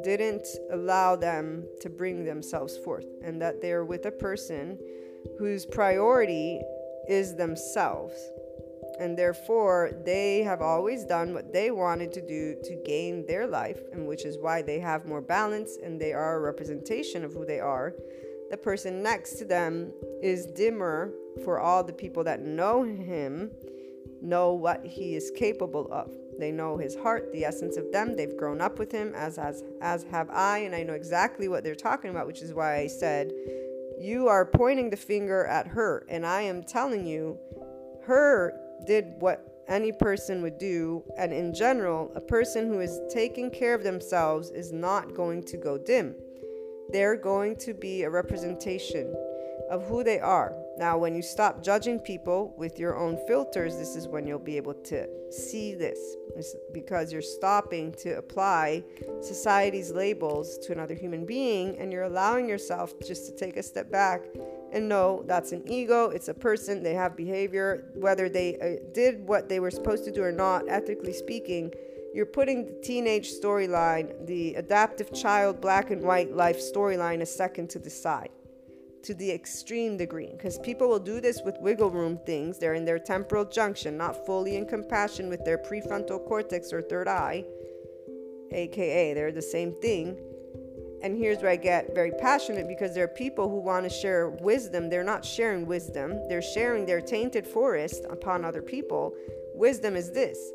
[0.02, 4.78] didn't allow them to bring themselves forth, and that they're with a person
[5.38, 6.60] whose priority
[7.08, 8.14] is themselves.
[8.98, 13.80] And therefore, they have always done what they wanted to do to gain their life,
[13.92, 17.46] and which is why they have more balance and they are a representation of who
[17.46, 17.94] they are.
[18.50, 21.12] The person next to them is dimmer
[21.44, 23.50] for all the people that know him,
[24.20, 26.12] know what he is capable of.
[26.38, 28.16] They know his heart, the essence of them.
[28.16, 31.62] They've grown up with him, as as as have I, and I know exactly what
[31.62, 33.30] they're talking about, which is why I said,
[34.00, 37.38] you are pointing the finger at her, and I am telling you,
[38.04, 43.50] her did what any person would do, and in general, a person who is taking
[43.50, 46.16] care of themselves is not going to go dim.
[46.92, 49.14] They're going to be a representation
[49.70, 50.52] of who they are.
[50.76, 54.56] Now, when you stop judging people with your own filters, this is when you'll be
[54.56, 55.98] able to see this.
[56.36, 58.82] It's because you're stopping to apply
[59.20, 63.90] society's labels to another human being and you're allowing yourself just to take a step
[63.90, 64.24] back
[64.72, 69.26] and know that's an ego, it's a person, they have behavior, whether they uh, did
[69.26, 71.72] what they were supposed to do or not, ethically speaking.
[72.14, 77.70] You're putting the teenage storyline, the adaptive child black and white life storyline, a second
[77.70, 78.30] to the side
[79.02, 82.58] to the extreme degree because people will do this with wiggle room things.
[82.58, 87.08] They're in their temporal junction, not fully in compassion with their prefrontal cortex or third
[87.08, 87.44] eye,
[88.52, 90.18] aka they're the same thing.
[91.02, 94.28] And here's where I get very passionate because there are people who want to share
[94.28, 94.90] wisdom.
[94.90, 99.14] They're not sharing wisdom, they're sharing their tainted forest upon other people.
[99.54, 100.52] Wisdom is this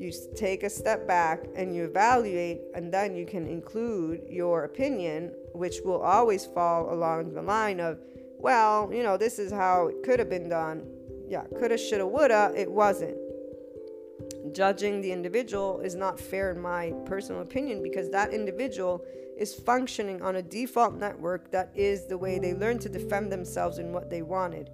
[0.00, 5.32] you take a step back and you evaluate, and then you can include your opinion,
[5.52, 7.98] which will always fall along the line of,
[8.38, 10.86] well, you know, this is how it could have been done.
[11.28, 13.18] Yeah, coulda, shoulda, woulda, it wasn't.
[14.54, 19.04] Judging the individual is not fair, in my personal opinion, because that individual
[19.36, 23.78] is functioning on a default network that is the way they learn to defend themselves
[23.78, 24.70] in what they wanted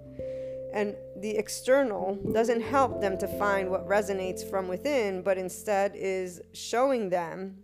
[0.77, 6.39] and the external doesn't help them to find what resonates from within, but instead is
[6.53, 7.57] showing them.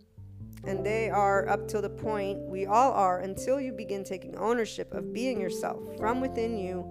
[0.64, 4.92] And they are up till the point we all are until you begin taking ownership
[4.92, 6.84] of being yourself from within you.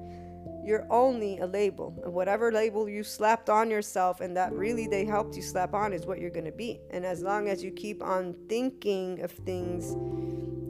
[0.65, 1.93] You're only a label.
[2.05, 5.91] And whatever label you slapped on yourself and that really they helped you slap on
[5.91, 6.79] is what you're going to be.
[6.91, 9.93] And as long as you keep on thinking of things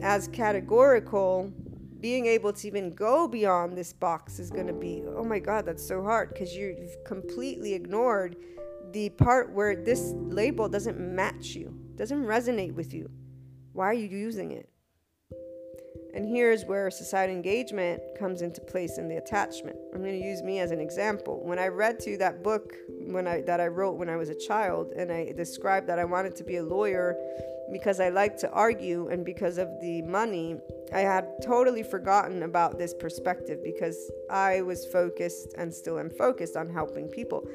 [0.02, 1.52] as categorical,
[2.04, 5.64] being able to even go beyond this box is going to be oh my god
[5.64, 8.36] that's so hard because you've completely ignored
[8.92, 13.08] the part where this label doesn't match you doesn't resonate with you.
[13.72, 14.68] Why are you using it
[16.14, 19.76] and here's where society engagement comes into place in the attachment.
[19.92, 21.40] I'm going to use me as an example.
[21.42, 22.74] When I read to that book
[23.06, 26.04] when I that I wrote when I was a child and I described that I
[26.04, 27.16] wanted to be a lawyer
[27.72, 30.56] because I liked to argue and because of the money,
[30.92, 36.56] I had totally forgotten about this perspective because I was focused and still am focused
[36.56, 37.48] on helping people.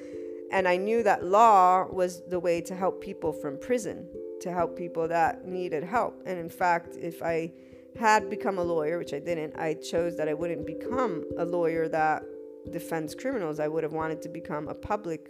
[0.51, 4.07] And I knew that law was the way to help people from prison,
[4.41, 6.22] to help people that needed help.
[6.26, 7.51] And in fact, if I
[7.98, 11.88] had become a lawyer, which I didn't, I chose that I wouldn't become a lawyer
[11.90, 12.24] that
[12.72, 13.60] defends criminals.
[13.60, 15.30] I would have wanted to become a public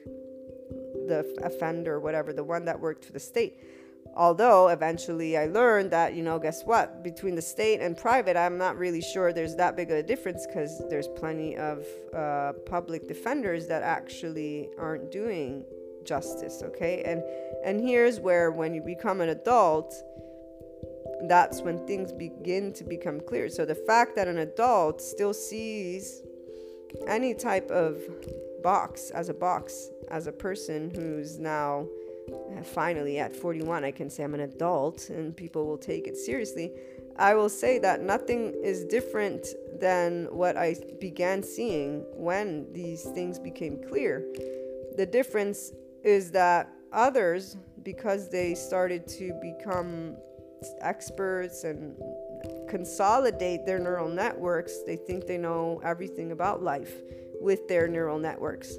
[1.07, 3.57] the offender, whatever, the one that worked for the state.
[4.15, 7.03] Although eventually I learned that, you know, guess what?
[7.03, 10.45] Between the state and private, I'm not really sure there's that big of a difference
[10.47, 15.63] because there's plenty of uh, public defenders that actually aren't doing
[16.05, 17.03] justice, okay?
[17.03, 17.21] And
[17.63, 19.93] and here's where when you become an adult,
[21.27, 23.49] that's when things begin to become clear.
[23.49, 26.21] So the fact that an adult still sees
[27.07, 28.01] any type of
[28.63, 31.87] box as a box, as a person who's now
[32.63, 36.71] finally at 41, I can say I'm an adult and people will take it seriously.
[37.17, 39.45] I will say that nothing is different
[39.79, 44.25] than what I began seeing when these things became clear.
[44.95, 45.71] The difference
[46.03, 50.15] is that others, because they started to become
[50.81, 51.95] experts and
[52.69, 56.93] consolidate their neural networks, they think they know everything about life
[57.41, 58.77] with their neural networks.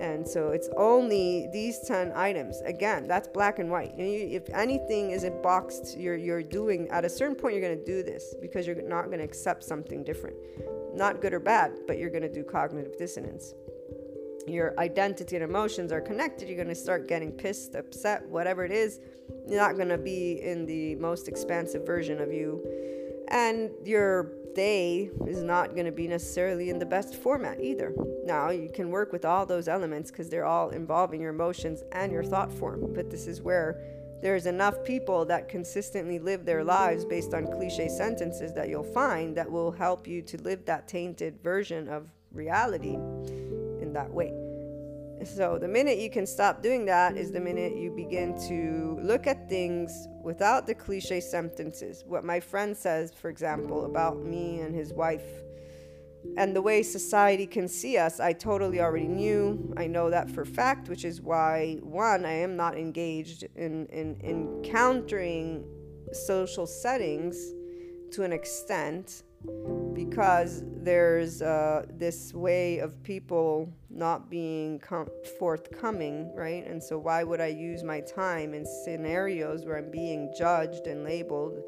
[0.00, 2.60] And so it's only these 10 items.
[2.62, 3.94] Again, that's black and white.
[3.96, 8.02] if anything isn't boxed, you're, you're doing, at a certain point, you're going to do
[8.02, 10.36] this because you're not going to accept something different.
[10.94, 13.54] Not good or bad, but you're going to do cognitive dissonance.
[14.46, 18.72] your identity and emotions are connected, you're going to start getting pissed, upset, whatever it
[18.72, 19.00] is.
[19.48, 22.64] You're not going to be in the most expansive version of you.
[23.28, 27.92] And your day is not going to be necessarily in the best format either.
[28.24, 32.10] Now, you can work with all those elements because they're all involving your emotions and
[32.10, 32.92] your thought form.
[32.94, 33.80] But this is where
[34.22, 39.36] there's enough people that consistently live their lives based on cliche sentences that you'll find
[39.36, 44.45] that will help you to live that tainted version of reality in that way.
[45.24, 49.26] So, the minute you can stop doing that is the minute you begin to look
[49.26, 52.04] at things without the cliche sentences.
[52.06, 55.24] What my friend says, for example, about me and his wife
[56.36, 59.72] and the way society can see us, I totally already knew.
[59.76, 64.20] I know that for fact, which is why, one, I am not engaged in, in
[64.22, 65.64] encountering
[66.12, 67.52] social settings
[68.12, 69.22] to an extent
[69.96, 76.64] because there's uh, this way of people not being com- forthcoming, right?
[76.66, 81.02] And so, why would I use my time in scenarios where I'm being judged and
[81.02, 81.60] labeled?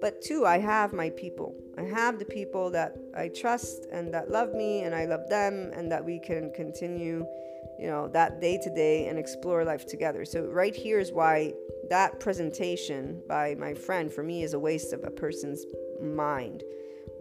[0.00, 1.54] But two, I have my people.
[1.76, 5.72] I have the people that I trust and that love me, and I love them,
[5.74, 7.26] and that we can continue,
[7.78, 10.24] you know, that day to day and explore life together.
[10.24, 11.54] So, right here is why
[11.88, 15.64] that presentation by my friend for me is a waste of a person's
[16.00, 16.62] mind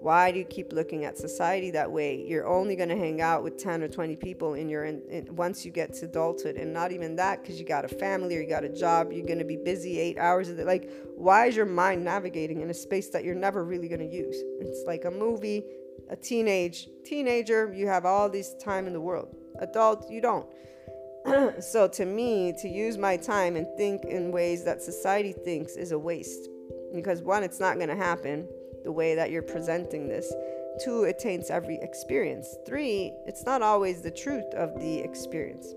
[0.01, 2.23] why do you keep looking at society that way?
[2.25, 5.35] You're only going to hang out with 10 or 20 people in your in, in,
[5.35, 8.41] once you get to adulthood and not even that cuz you got a family or
[8.41, 10.65] you got a job, you're going to be busy 8 hours of it.
[10.65, 14.15] Like why is your mind navigating in a space that you're never really going to
[14.15, 14.41] use?
[14.61, 15.65] It's like a movie,
[16.09, 19.35] a teenage teenager, you have all this time in the world.
[19.59, 20.47] Adult, you don't.
[21.61, 25.91] so to me, to use my time and think in ways that society thinks is
[25.91, 26.47] a waste
[26.95, 28.47] because one it's not going to happen
[28.89, 30.33] the way that you're presenting this.
[30.83, 32.57] Two, it taints every experience.
[32.65, 35.75] Three, it's not always the truth of the experience.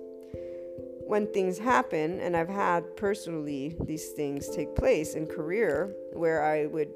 [1.06, 6.64] When things happen, and I've had personally these things take place in career where I
[6.64, 6.88] would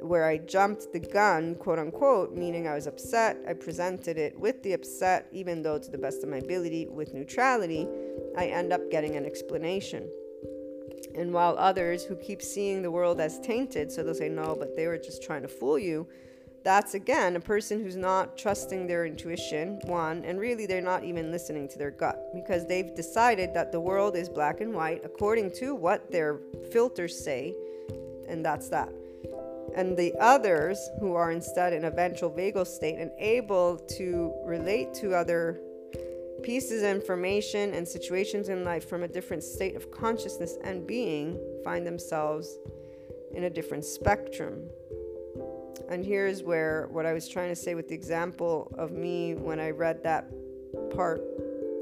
[0.00, 3.38] where I jumped the gun, quote unquote, meaning I was upset.
[3.48, 7.14] I presented it with the upset, even though to the best of my ability, with
[7.14, 7.88] neutrality,
[8.38, 10.08] I end up getting an explanation.
[11.14, 14.76] And while others who keep seeing the world as tainted, so they'll say, no, but
[14.76, 16.06] they were just trying to fool you,
[16.64, 21.30] that's again a person who's not trusting their intuition, one, and really they're not even
[21.30, 25.52] listening to their gut because they've decided that the world is black and white according
[25.52, 26.40] to what their
[26.72, 27.54] filters say,
[28.28, 28.88] and that's that.
[29.76, 34.94] And the others who are instead in a ventral vagal state and able to relate
[34.94, 35.60] to other
[36.44, 41.40] pieces of information and situations in life from a different state of consciousness and being
[41.64, 42.58] find themselves
[43.32, 44.68] in a different spectrum.
[45.88, 49.58] And here's where what I was trying to say with the example of me when
[49.58, 50.30] I read that
[50.94, 51.22] part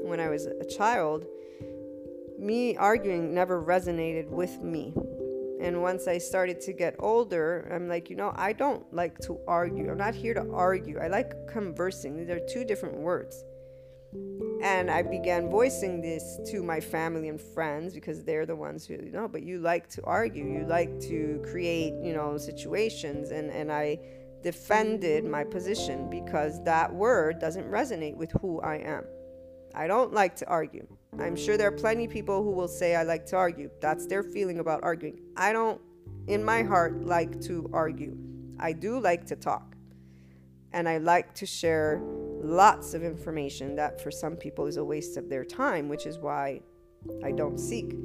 [0.01, 1.25] when I was a child,
[2.39, 4.93] me arguing never resonated with me.
[5.61, 9.39] And once I started to get older, I'm like, you know, I don't like to
[9.45, 9.91] argue.
[9.91, 10.99] I'm not here to argue.
[10.99, 12.15] I like conversing.
[12.17, 13.43] These are two different words.
[14.63, 18.93] And I began voicing this to my family and friends because they're the ones who,
[18.93, 23.31] you know, but you like to argue, you like to create, you know, situations.
[23.31, 23.99] And, and I
[24.41, 29.03] defended my position because that word doesn't resonate with who I am.
[29.75, 30.87] I don't like to argue.
[31.19, 33.69] I'm sure there are plenty of people who will say I like to argue.
[33.81, 35.19] That's their feeling about arguing.
[35.35, 35.81] I don't,
[36.27, 38.15] in my heart, like to argue.
[38.59, 39.75] I do like to talk.
[40.71, 42.01] And I like to share
[42.43, 46.17] lots of information that for some people is a waste of their time, which is
[46.17, 46.61] why
[47.23, 47.95] I don't seek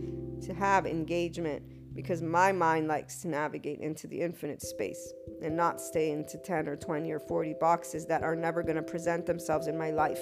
[0.43, 1.63] to have engagement
[1.95, 5.13] because my mind likes to navigate into the infinite space
[5.43, 8.83] and not stay into 10 or 20 or 40 boxes that are never going to
[8.83, 10.21] present themselves in my life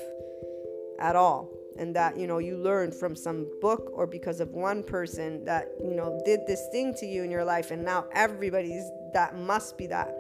[0.98, 1.50] at all.
[1.78, 5.68] And that you know you learned from some book or because of one person that
[5.84, 9.76] you know did this thing to you in your life and now everybody's that must
[9.76, 10.14] be that.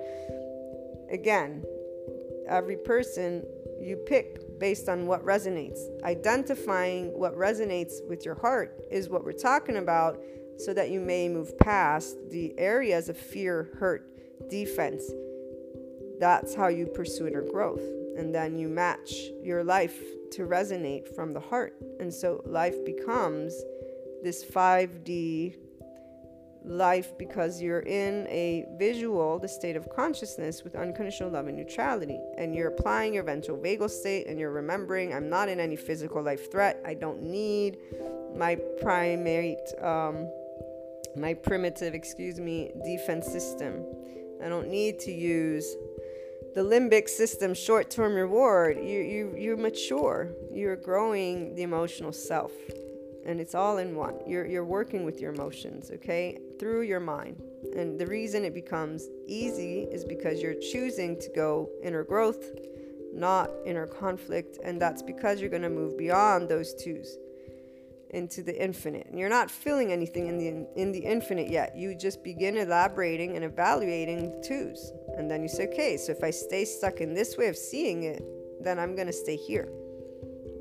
[1.10, 1.64] Again
[2.46, 3.42] every person
[3.86, 5.78] you pick based on what resonates.
[6.02, 10.20] Identifying what resonates with your heart is what we're talking about
[10.58, 14.10] so that you may move past the areas of fear, hurt,
[14.50, 15.04] defense.
[16.18, 17.82] That's how you pursue inner growth.
[18.16, 19.12] And then you match
[19.42, 20.00] your life
[20.32, 21.74] to resonate from the heart.
[22.00, 23.54] And so life becomes
[24.22, 25.54] this 5D
[26.66, 32.20] life because you're in a visual, the state of consciousness with unconditional love and neutrality.
[32.36, 36.22] And you're applying your ventral vagal state and you're remembering, I'm not in any physical
[36.22, 36.82] life threat.
[36.84, 37.78] I don't need
[38.36, 40.28] my primate, um,
[41.16, 43.84] my primitive, excuse me, defense system.
[44.42, 45.76] I don't need to use
[46.54, 52.50] the limbic system short-term reward you you you mature you're growing the emotional self
[53.26, 57.42] and it's all in one you're you're working with your emotions okay through your mind
[57.76, 62.44] and the reason it becomes easy is because you're choosing to go inner growth
[63.12, 67.16] not inner conflict and that's because you're going to move beyond those twos
[68.10, 69.06] into the infinite.
[69.08, 71.76] And you're not feeling anything in the in the infinite yet.
[71.76, 74.92] You just begin elaborating and evaluating the twos.
[75.16, 78.04] And then you say, okay, so if I stay stuck in this way of seeing
[78.04, 78.22] it,
[78.62, 79.68] then I'm going to stay here.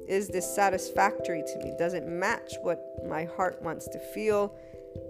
[0.08, 1.74] Is this satisfactory to me?
[1.78, 4.56] Does it match what my heart wants to feel?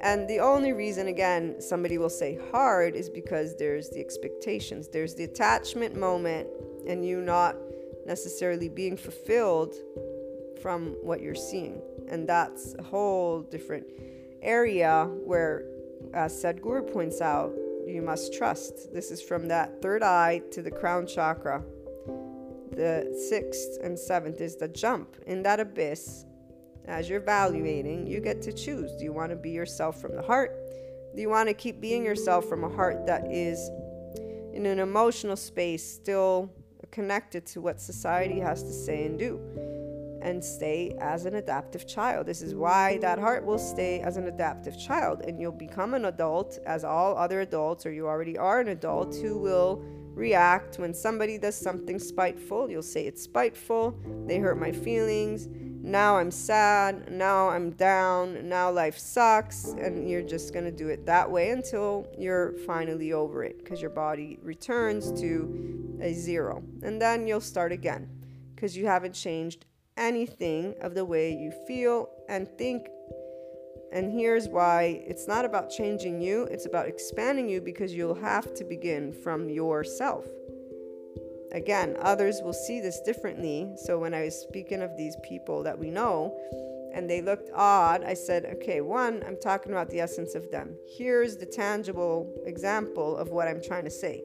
[0.02, 5.16] And the only reason, again, somebody will say hard is because there's the expectations, there's
[5.16, 6.48] the attachment moment,
[6.88, 7.56] and you not
[8.06, 9.76] necessarily being fulfilled
[10.62, 11.82] from what you're seeing.
[12.08, 13.86] And that's a whole different
[14.42, 15.66] area where,
[16.14, 17.54] as Sadhguru points out,
[17.86, 18.94] you must trust.
[18.94, 21.64] This is from that third eye to the crown chakra.
[22.76, 26.26] The sixth and seventh is the jump in that abyss.
[26.86, 28.92] As you're evaluating, you get to choose.
[28.96, 30.56] Do you want to be yourself from the heart?
[31.16, 33.70] Do you want to keep being yourself from a heart that is
[34.54, 36.52] in an emotional space, still
[36.92, 39.40] connected to what society has to say and do?
[40.26, 42.26] and stay as an adaptive child.
[42.26, 46.06] This is why that heart will stay as an adaptive child, and you'll become an
[46.06, 49.86] adult as all other adults, or you already are an adult who will
[50.16, 52.70] react when somebody does something spiteful.
[52.70, 55.48] You'll say it's spiteful, they hurt my feelings.
[55.86, 61.06] Now I'm sad, now I'm down, now life sucks, and you're just gonna do it
[61.06, 66.64] that way until you're finally over it because your body returns to a zero.
[66.82, 68.10] And then you'll start again
[68.56, 72.88] because you haven't changed anything of the way you feel and think.
[73.96, 78.54] And here's why it's not about changing you, it's about expanding you because you'll have
[78.56, 80.26] to begin from yourself.
[81.54, 83.74] Again, others will see this differently.
[83.86, 86.38] So when I was speaking of these people that we know,
[86.94, 90.76] and they looked odd, I said, okay, one, I'm talking about the essence of them.
[90.98, 94.22] Here's the tangible example of what I'm trying to say.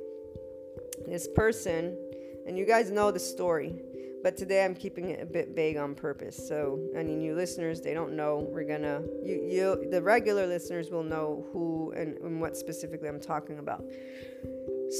[1.07, 1.97] This person,
[2.45, 3.83] and you guys know the story,
[4.23, 6.37] but today I'm keeping it a bit vague on purpose.
[6.49, 8.47] So any new listeners, they don't know.
[8.51, 13.21] We're gonna you you the regular listeners will know who and, and what specifically I'm
[13.21, 13.85] talking about.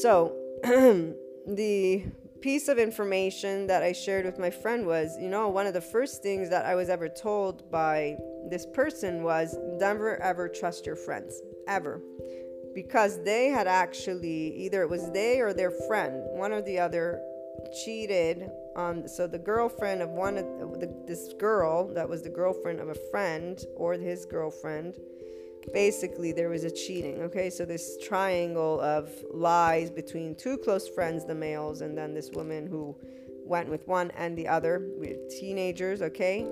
[0.01, 2.05] So the
[2.41, 5.81] piece of information that I shared with my friend was, you know, one of the
[5.81, 8.17] first things that I was ever told by
[8.49, 12.01] this person was never ever trust your friends ever
[12.75, 17.21] because they had actually either it was they or their friend one or the other
[17.85, 20.45] cheated on so the girlfriend of one of
[20.81, 24.95] the, this girl that was the girlfriend of a friend or his girlfriend
[25.73, 27.51] basically there was a cheating okay?
[27.51, 32.67] So this triangle of lies between two close friends the males and then this woman
[32.67, 32.97] who
[33.45, 36.47] went with one and the other we're teenagers okay?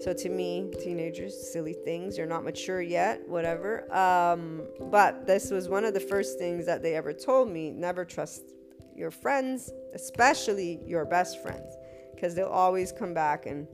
[0.00, 3.92] So to me teenagers silly things you're not mature yet whatever.
[3.92, 8.04] Um, but this was one of the first things that they ever told me never
[8.04, 8.42] trust
[8.96, 11.76] your friends, especially your best friends,
[12.14, 13.66] because they'll always come back and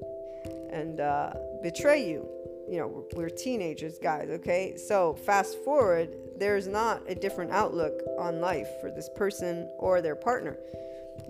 [0.70, 2.28] and uh, betray you.
[2.68, 4.28] You know, we're teenagers, guys.
[4.28, 10.02] Okay, so fast forward, there's not a different outlook on life for this person or
[10.02, 10.58] their partner.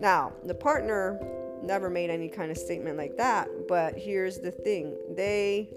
[0.00, 1.20] Now, the partner
[1.62, 5.68] never made any kind of statement like that, but here's the thing: they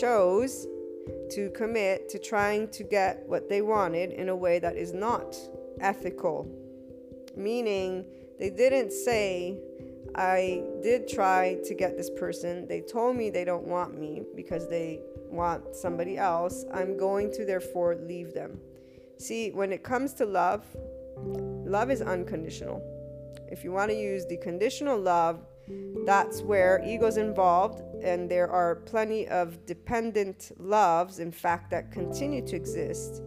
[0.00, 0.66] chose
[1.30, 5.36] to commit to trying to get what they wanted in a way that is not
[5.80, 6.48] ethical
[7.36, 8.04] meaning
[8.38, 9.58] they didn't say,
[10.14, 12.66] I did try to get this person.
[12.66, 16.64] They told me they don't want me because they want somebody else.
[16.72, 18.58] I'm going to therefore leave them.
[19.18, 20.64] See, when it comes to love,
[21.16, 22.82] love is unconditional.
[23.48, 25.44] If you want to use the conditional love,
[26.04, 32.44] that's where ego's involved, and there are plenty of dependent loves, in fact, that continue
[32.46, 33.22] to exist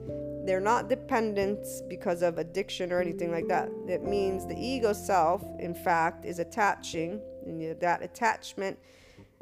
[0.46, 3.70] they're not dependents because of addiction or anything like that.
[3.88, 8.78] It means the ego self, in fact, is attaching, and that attachment,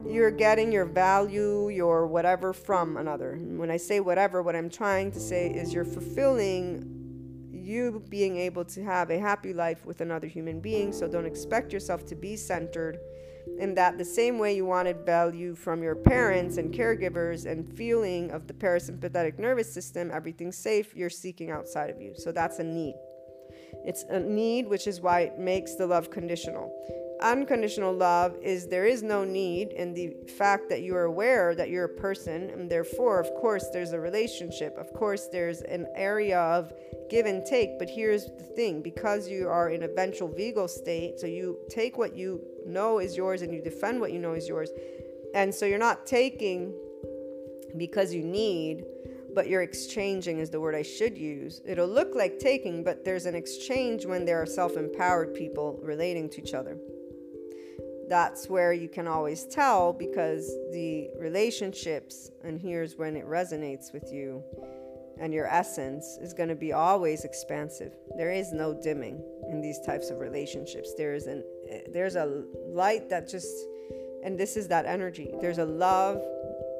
[0.07, 3.37] you're getting your value, your whatever from another.
[3.39, 7.01] When I say whatever, what I'm trying to say is you're fulfilling
[7.51, 10.91] you being able to have a happy life with another human being.
[10.91, 12.99] So don't expect yourself to be centered
[13.59, 18.31] in that the same way you wanted value from your parents and caregivers and feeling
[18.31, 22.13] of the parasympathetic nervous system, everything's safe, you're seeking outside of you.
[22.15, 22.95] So that's a need.
[23.85, 26.71] It's a need, which is why it makes the love conditional.
[27.21, 31.69] Unconditional love is there is no need in the fact that you are aware that
[31.69, 34.75] you're a person and therefore of course there's a relationship.
[34.77, 36.73] Of course there's an area of
[37.09, 37.79] give and take.
[37.79, 38.81] But here's the thing.
[38.81, 43.15] Because you are in a ventral vagal state so you take what you know is
[43.15, 44.69] yours and you defend what you know is yours.
[45.33, 46.73] And so you're not taking
[47.77, 48.83] because you need
[49.33, 51.61] but you're exchanging is the word I should use.
[51.65, 56.29] It'll look like taking, but there's an exchange when there are self empowered people relating
[56.31, 56.77] to each other
[58.11, 64.11] that's where you can always tell because the relationships, and here's when it resonates with
[64.11, 64.43] you
[65.17, 67.93] and your essence, is going to be always expansive.
[68.17, 70.93] There is no dimming in these types of relationships.
[70.97, 71.41] There is an
[71.93, 73.47] there's a light that just
[74.25, 75.31] and this is that energy.
[75.39, 76.21] There's a love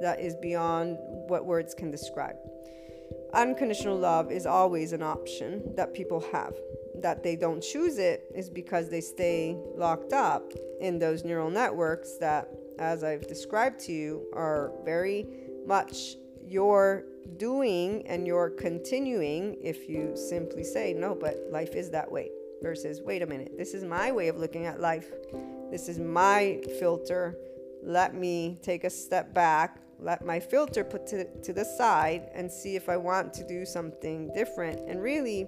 [0.01, 0.97] that is beyond
[1.29, 2.35] what words can describe.
[3.33, 6.53] Unconditional love is always an option that people have
[6.95, 12.17] that they don't choose it is because they stay locked up in those neural networks
[12.17, 15.25] that, as I've described to you, are very
[15.65, 17.05] much your
[17.37, 22.29] doing and your continuing if you simply say, no, but life is that way,
[22.61, 25.11] versus, wait a minute, this is my way of looking at life.
[25.69, 27.37] This is my filter.
[27.83, 32.51] Let me take a step back, let my filter put to, to the side, and
[32.51, 34.81] see if I want to do something different.
[34.89, 35.47] And really,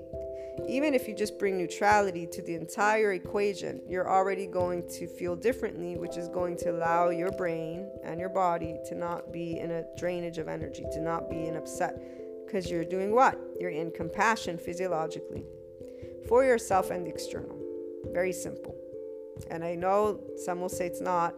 [0.68, 5.36] even if you just bring neutrality to the entire equation, you're already going to feel
[5.36, 9.72] differently, which is going to allow your brain and your body to not be in
[9.72, 12.00] a drainage of energy, to not be in upset.
[12.46, 13.40] Because you're doing what?
[13.60, 15.44] You're in compassion physiologically
[16.28, 17.58] for yourself and the external.
[18.12, 18.76] Very simple.
[19.50, 21.34] And I know some will say it's not,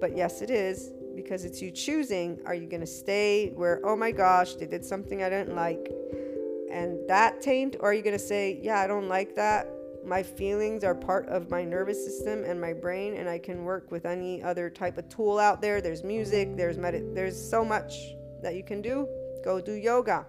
[0.00, 2.40] but yes, it is because it's you choosing.
[2.46, 5.92] Are you going to stay where, oh my gosh, they did something I didn't like?
[6.76, 7.76] And that taint?
[7.80, 9.66] Or are you going to say, yeah, I don't like that?
[10.04, 13.90] My feelings are part of my nervous system and my brain, and I can work
[13.90, 15.80] with any other type of tool out there.
[15.80, 17.94] There's music, there's med- there's so much
[18.42, 19.08] that you can do.
[19.42, 20.26] Go do yoga.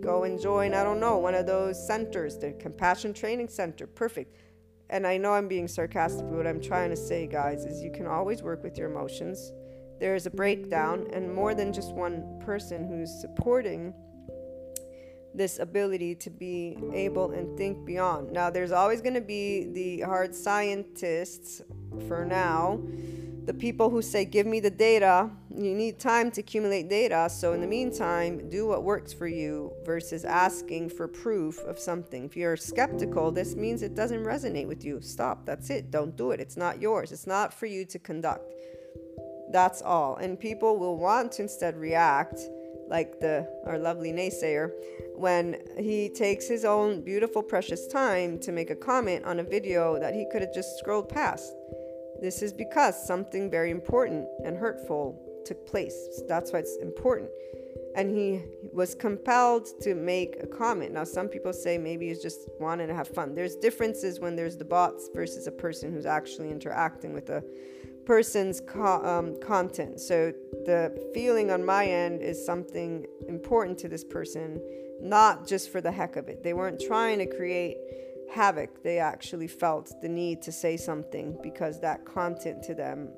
[0.00, 3.86] Go and join, I don't know, one of those centers, the Compassion Training Center.
[3.86, 4.34] Perfect.
[4.88, 7.92] And I know I'm being sarcastic, but what I'm trying to say, guys, is you
[7.92, 9.52] can always work with your emotions.
[10.00, 13.92] There is a breakdown, and more than just one person who's supporting
[15.34, 18.32] this ability to be able and think beyond.
[18.32, 21.60] Now, there's always going to be the hard scientists
[22.06, 22.80] for now,
[23.44, 25.30] the people who say, Give me the data.
[25.54, 27.28] You need time to accumulate data.
[27.30, 32.24] So, in the meantime, do what works for you versus asking for proof of something.
[32.24, 35.00] If you're skeptical, this means it doesn't resonate with you.
[35.00, 35.44] Stop.
[35.44, 35.90] That's it.
[35.90, 36.40] Don't do it.
[36.40, 37.12] It's not yours.
[37.12, 38.52] It's not for you to conduct.
[39.52, 40.16] That's all.
[40.16, 42.40] And people will want to instead react
[42.94, 44.70] like the our lovely naysayer
[45.16, 49.98] when he takes his own beautiful precious time to make a comment on a video
[49.98, 51.52] that he could have just scrolled past.
[52.20, 55.02] This is because something very important and hurtful
[55.44, 55.96] took place.
[56.28, 57.30] That's why it's important.
[57.96, 58.26] And he
[58.72, 60.92] was compelled to make a comment.
[60.92, 63.34] Now some people say maybe he's just wanting to have fun.
[63.34, 67.42] There's differences when there's the bots versus a person who's actually interacting with a
[68.06, 70.00] person's co- um, content.
[70.00, 70.32] So
[70.64, 74.60] the feeling on my end is something important to this person,
[75.00, 76.42] not just for the heck of it.
[76.42, 77.76] They weren't trying to create
[78.32, 78.82] havoc.
[78.82, 83.08] They actually felt the need to say something because that content to them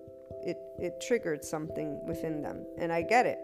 [0.43, 2.65] it it triggered something within them.
[2.79, 3.39] And I get it.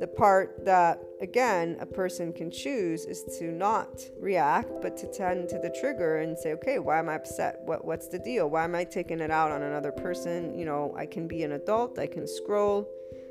[0.00, 5.48] The part that, again, a person can choose is to not react, but to tend
[5.50, 7.60] to the trigger and say, okay, why am I upset?
[7.64, 8.50] What, what's the deal?
[8.50, 10.58] Why am I taking it out on another person?
[10.58, 12.88] You know, I can be an adult, I can scroll,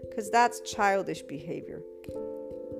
[0.10, 1.82] because that's childish behavior.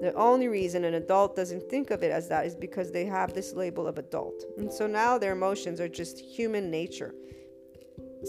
[0.02, 3.34] The only reason an adult doesn't think of it as that is because they have
[3.34, 4.44] this label of adult.
[4.58, 7.14] And so now their emotions are just human nature.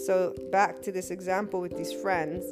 [0.04, 2.44] So, back to this example with these friends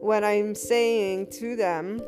[0.00, 2.00] when I'm saying to them,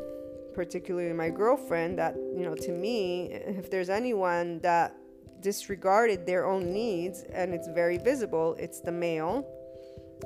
[0.53, 4.95] particularly my girlfriend, that, you know, to me, if there's anyone that
[5.41, 9.47] disregarded their own needs and it's very visible, it's the male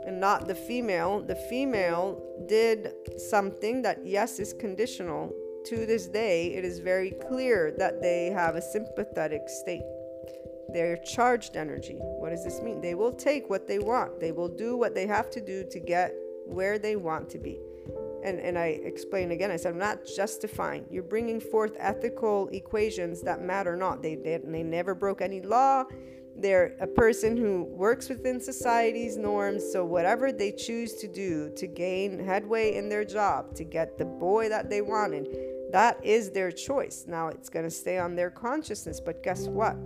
[0.05, 1.22] and not the female.
[1.22, 5.34] The female did something that, yes, is conditional.
[5.68, 9.82] To this day, it is very clear that they have a sympathetic state.
[10.70, 11.95] They're charged energy.
[11.97, 12.82] What does this mean?
[12.82, 15.80] They will take what they want, they will do what they have to do to
[15.80, 16.13] get
[16.45, 17.59] where they want to be.
[18.23, 20.85] And, and I explain again, I said, I'm not justifying.
[20.89, 24.01] You're bringing forth ethical equations that matter not.
[24.01, 25.83] They, they, they never broke any law.
[26.37, 29.63] They're a person who works within society's norms.
[29.71, 34.05] So, whatever they choose to do to gain headway in their job, to get the
[34.05, 35.29] boy that they wanted,
[35.71, 37.05] that is their choice.
[37.07, 38.99] Now, it's going to stay on their consciousness.
[38.99, 39.77] But guess what?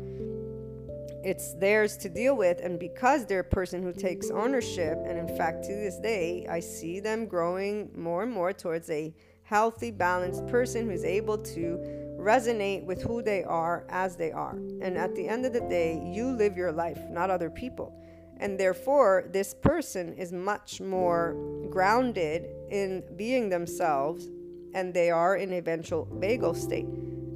[1.24, 5.38] It's theirs to deal with and because they're a person who takes ownership and in
[5.38, 9.14] fact to this day i see them growing more and more towards a
[9.50, 11.80] healthy balanced person who's able to
[12.20, 14.56] resonate with who they are as they are.
[14.82, 18.00] And at the end of the day you live your life not other people.
[18.38, 21.36] And therefore this person is much more
[21.72, 24.28] grounded in being themselves
[24.76, 26.86] and they are in ventral vagal state.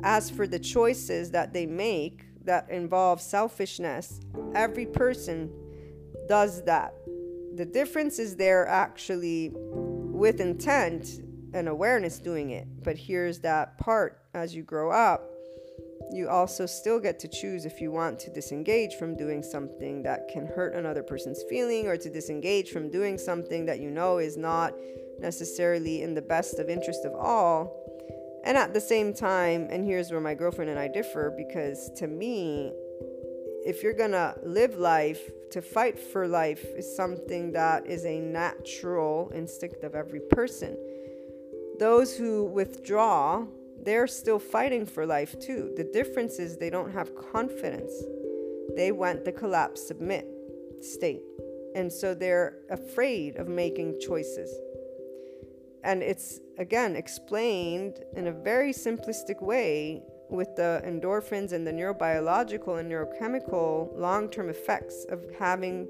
[0.03, 4.19] As for the choices that they make that involves selfishness,
[4.55, 5.51] every person
[6.27, 6.93] does that.
[7.55, 11.21] The difference is they're actually with intent
[11.53, 12.67] and awareness doing it.
[12.83, 15.29] But here's that part as you grow up,
[16.11, 20.27] you also still get to choose if you want to disengage from doing something that
[20.27, 24.37] can hurt another person's feeling or to disengage from doing something that you know is
[24.37, 24.73] not
[25.19, 27.79] necessarily in the best of interest of all
[28.43, 32.07] and at the same time, and here's where my girlfriend and I differ because to
[32.07, 32.73] me,
[33.65, 39.31] if you're gonna live life, to fight for life is something that is a natural
[39.35, 40.75] instinct of every person.
[41.79, 43.45] Those who withdraw,
[43.83, 45.71] they're still fighting for life too.
[45.77, 47.93] The difference is they don't have confidence.
[48.75, 50.27] They went the collapse submit
[50.81, 51.21] state.
[51.75, 54.51] And so they're afraid of making choices
[55.83, 62.79] and it's again explained in a very simplistic way with the endorphins and the neurobiological
[62.79, 65.87] and neurochemical long-term effects of having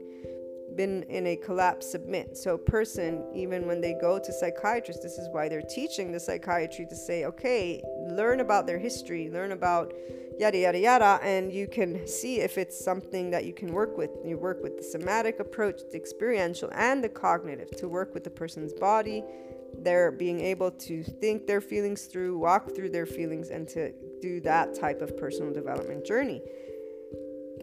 [0.75, 2.35] been in a collapse submit.
[2.35, 6.85] So person even when they go to psychiatrists this is why they're teaching the psychiatry
[6.89, 9.93] to say okay learn about their history learn about
[10.39, 14.09] yada yada yada and you can see if it's something that you can work with.
[14.25, 18.31] You work with the somatic approach the experiential and the cognitive to work with the
[18.31, 19.23] person's body
[19.79, 24.39] they're being able to think their feelings through, walk through their feelings, and to do
[24.41, 26.41] that type of personal development journey.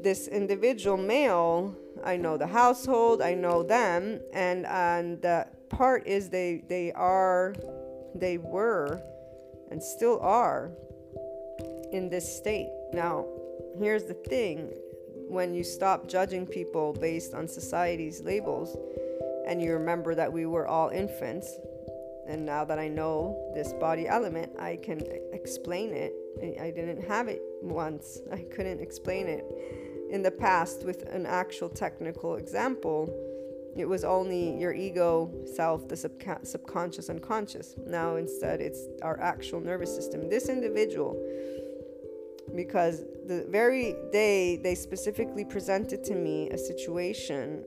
[0.02, 6.30] This individual male, I know the household, I know them, and and the part is
[6.30, 7.54] they they are,
[8.14, 9.00] they were,
[9.70, 10.70] and still are,
[11.92, 12.68] in this state.
[12.92, 13.26] Now,
[13.78, 14.72] here's the thing:
[15.28, 18.76] when you stop judging people based on society's labels,
[19.46, 21.58] and you remember that we were all infants
[22.30, 25.02] and now that I know this body element, I can
[25.32, 26.14] explain it.
[26.60, 29.44] I didn't have it once, I couldn't explain it.
[30.10, 33.08] In the past, with an actual technical example,
[33.76, 37.74] it was only your ego self, the subca- subconscious, unconscious.
[37.86, 40.28] Now, instead, it's our actual nervous system.
[40.28, 41.14] This individual,
[42.54, 47.64] because the very day they specifically presented to me a situation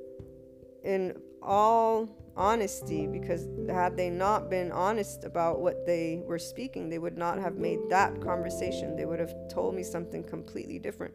[0.84, 7.00] in all honesty because had they not been honest about what they were speaking, they
[7.00, 8.96] would not have made that conversation.
[8.96, 11.14] They would have told me something completely different.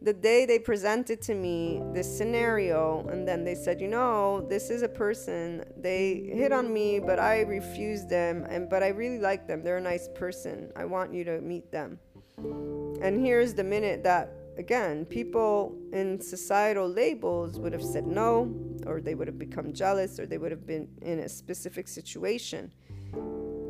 [0.00, 4.70] The day they presented to me this scenario, and then they said, you know, this
[4.70, 9.18] is a person, they hit on me, but I refused them, and but I really
[9.18, 9.64] like them.
[9.64, 10.70] They're a nice person.
[10.76, 11.98] I want you to meet them.
[13.02, 18.52] And here's the minute that again, people in societal labels would have said no,
[18.86, 22.72] or they would have become jealous, or they would have been in a specific situation.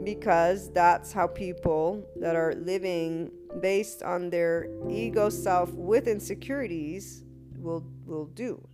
[0.03, 3.30] Because that's how people that are living
[3.61, 7.24] based on their ego self with insecurities
[7.59, 8.66] will will do.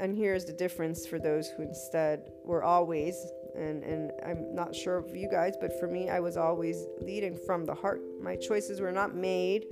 [0.00, 3.14] And here's the difference for those who instead were always
[3.56, 7.36] and and I'm not sure of you guys, but for me I was always leading
[7.46, 8.00] from the heart.
[8.20, 9.66] My choices were not made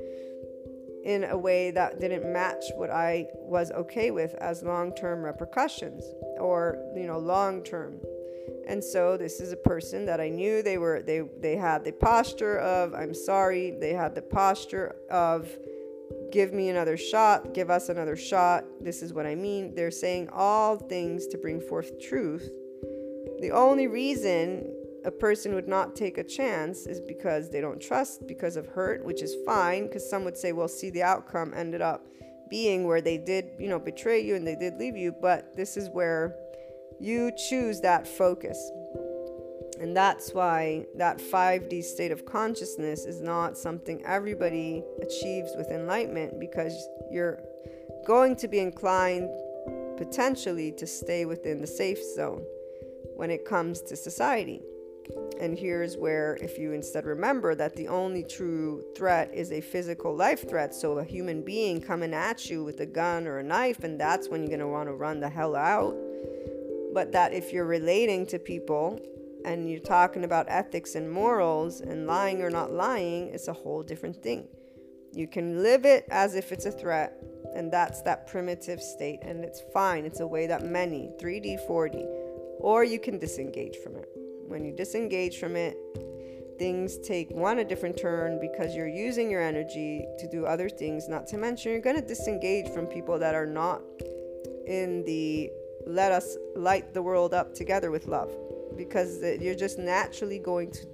[1.07, 6.03] in a way that didn't match what I was okay with as long term repercussions
[6.39, 8.01] or, you know, long term.
[8.67, 11.93] And so this is a person that I knew they were they they had the
[11.93, 15.49] posture of I'm sorry, they had the posture of
[16.33, 18.65] give me another shot, give us another shot.
[18.81, 19.77] This is what I mean.
[19.77, 22.51] They're saying all things to bring forth truth.
[23.41, 24.76] The only reason
[25.07, 29.05] a person would not take a chance is because they don't trust, because of hurt,
[29.05, 32.05] which is fine, because some would say, well, see, the outcome ended up
[32.51, 35.77] being where they did, you know, betray you and they did leave you, but this
[35.77, 36.35] is where
[36.99, 38.59] you choose that focus.
[39.81, 46.41] And that's why that 5D state of consciousness is not something everybody achieves with enlightenment
[46.41, 47.41] because you're
[48.07, 49.29] going to be inclined
[49.97, 52.43] potentially to stay within the safe zone
[53.15, 54.63] when it comes to society.
[55.41, 60.15] And here's where, if you instead remember that the only true threat is a physical
[60.15, 63.85] life threat, so a human being coming at you with a gun or a knife,
[63.85, 65.95] and that's when you're going to want to run the hell out.
[66.95, 68.99] But that if you're relating to people
[69.45, 73.83] and you're talking about ethics and morals and lying or not lying, it's a whole
[73.83, 74.49] different thing.
[75.13, 77.23] You can live it as if it's a threat,
[77.55, 80.05] and that's that primitive state, and it's fine.
[80.07, 82.07] It's a way that many 3D, 4D,
[82.61, 84.09] or you can disengage from it.
[84.47, 85.77] When you disengage from it,
[86.59, 91.09] things take one a different turn because you're using your energy to do other things
[91.09, 93.83] not to mention you're going to disengage from people that are not
[94.67, 95.51] in the
[95.87, 98.35] let us light the world up together with love
[98.77, 100.87] because you're just naturally going to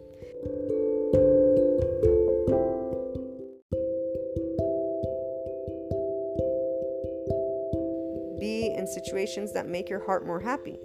[8.38, 10.78] be in situations that make your heart more happy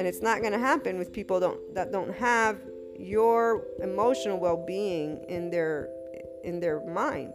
[0.00, 2.58] and it's not going to happen with people don't that don't have
[2.98, 5.90] your emotional well-being in their
[6.42, 7.34] in their mind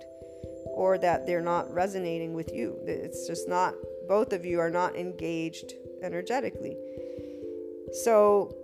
[0.74, 2.76] or that they're not resonating with you.
[2.88, 3.76] It's just not
[4.08, 6.76] both of you are not engaged energetically.
[8.04, 8.58] So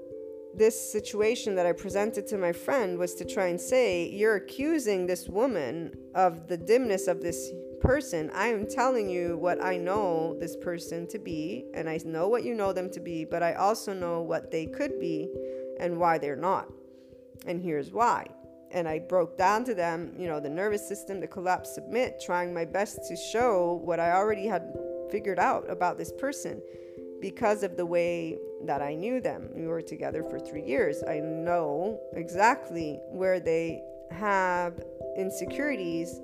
[0.56, 5.06] this situation that I presented to my friend was to try and say, You're accusing
[5.06, 7.52] this woman of the dimness of this
[7.82, 8.30] person.
[8.34, 12.44] I am telling you what I know this person to be, and I know what
[12.44, 15.30] you know them to be, but I also know what they could be
[15.80, 16.68] and why they're not
[17.46, 18.28] and here's why.
[18.72, 22.54] And I broke down to them, you know, the nervous system, the collapse submit, trying
[22.54, 24.74] my best to show what I already had
[25.12, 26.62] figured out about this person
[27.20, 29.50] because of the way that I knew them.
[29.54, 31.04] We were together for three years.
[31.08, 34.82] I know exactly where they have
[35.18, 36.22] insecurities.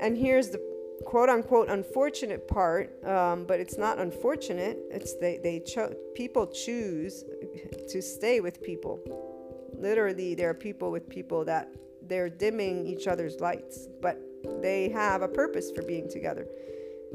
[0.00, 0.60] And here's the
[1.04, 4.78] quote unquote unfortunate part, um, but it's not unfortunate.
[4.90, 7.24] It's they, they cho- people choose
[7.88, 9.00] to stay with people
[9.84, 11.68] literally there are people with people that
[12.02, 14.20] they're dimming each other's lights, but
[14.60, 16.46] they have a purpose for being together.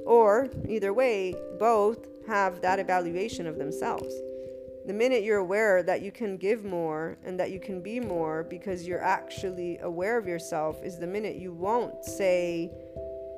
[0.06, 4.14] Or either way, both have that evaluation of themselves.
[4.86, 8.44] The minute you're aware that you can give more and that you can be more
[8.44, 12.72] because you're actually aware of yourself is the minute you won't say,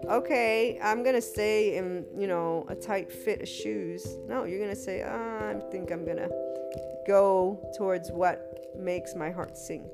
[0.09, 4.17] okay, I'm gonna stay in, you know, a tight fit of shoes.
[4.27, 6.29] No, you're gonna say, oh, I think I'm gonna
[7.07, 9.89] go towards what makes my heart sing.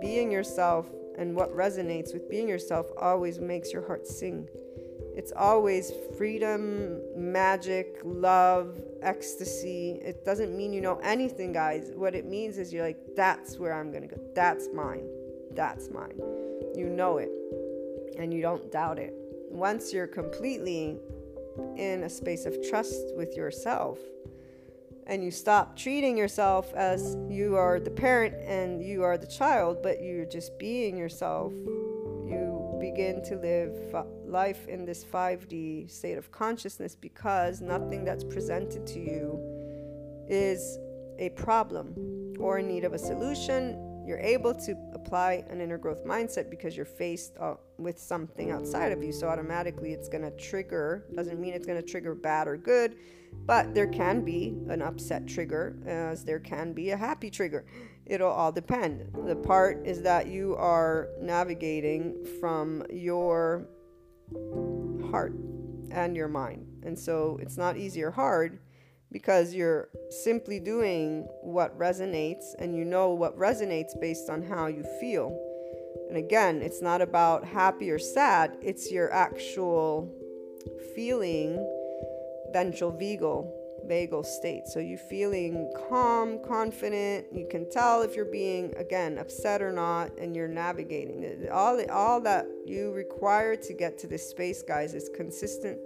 [0.00, 0.86] Being yourself
[1.18, 4.48] and what resonates with being yourself always makes your heart sing.
[5.16, 10.00] It's always freedom, magic, love, ecstasy.
[10.02, 11.92] It doesn't mean you know anything, guys.
[11.94, 14.20] What it means is you're like, that's where I'm going to go.
[14.34, 15.06] That's mine.
[15.52, 16.18] That's mine.
[16.74, 17.30] You know it
[18.18, 19.14] and you don't doubt it.
[19.50, 20.98] Once you're completely
[21.76, 23.98] in a space of trust with yourself,
[25.06, 29.78] and you stop treating yourself as you are the parent and you are the child,
[29.82, 33.90] but you're just being yourself, you begin to live
[34.30, 39.38] life in this 5D state of consciousness because nothing that's presented to you
[40.28, 40.78] is
[41.18, 46.04] a problem or in need of a solution you're able to apply an inner growth
[46.04, 49.12] mindset because you're faced uh, with something outside of you.
[49.12, 52.96] So automatically it's going to trigger, doesn't mean it's going to trigger bad or good,
[53.46, 57.64] but there can be an upset trigger as there can be a happy trigger.
[58.06, 59.12] It'll all depend.
[59.26, 63.68] The part is that you are navigating from your
[65.10, 65.34] heart
[65.90, 66.66] and your mind.
[66.82, 68.58] And so it's not easy or hard
[69.12, 69.88] because you're
[70.24, 75.36] simply doing what resonates and you know what resonates based on how you feel.
[76.08, 80.12] And again, it's not about happy or sad, it's your actual
[80.94, 81.56] feeling
[82.52, 83.59] ventral vagal
[83.90, 84.66] vagal state.
[84.66, 90.16] So you're feeling calm, confident, you can tell if you're being again upset or not
[90.18, 91.48] and you're navigating.
[91.50, 95.78] All all that you require to get to this space guys is consistent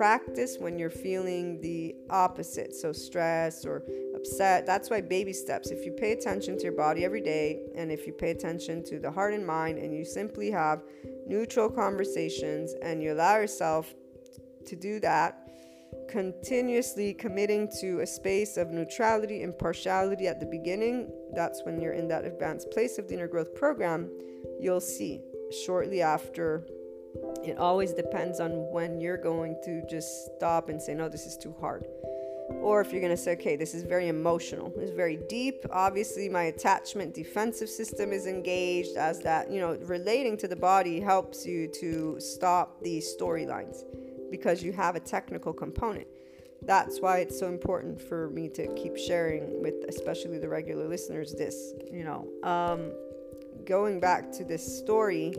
[0.00, 3.82] practice when you're feeling the opposite, so stress or
[4.16, 4.64] upset.
[4.64, 5.70] That's why baby steps.
[5.70, 8.98] If you pay attention to your body every day, and if you pay attention to
[8.98, 10.82] the heart and mind, and you simply have
[11.26, 13.94] neutral conversations and you allow yourself
[14.66, 15.39] to do that,
[16.08, 22.08] continuously committing to a space of neutrality, impartiality at the beginning, that's when you're in
[22.08, 24.10] that advanced place of the inner growth program,
[24.58, 25.20] you'll see
[25.64, 26.66] shortly after
[27.44, 31.36] it always depends on when you're going to just stop and say, no, this is
[31.36, 31.86] too hard.
[32.60, 35.64] Or if you're going to say, okay, this is very emotional, it's very deep.
[35.70, 41.00] Obviously, my attachment defensive system is engaged as that, you know, relating to the body
[41.00, 43.84] helps you to stop these storylines
[44.30, 46.06] because you have a technical component.
[46.62, 51.34] That's why it's so important for me to keep sharing with, especially the regular listeners,
[51.34, 52.28] this, you know.
[52.42, 52.92] Um,
[53.64, 55.34] going back to this story,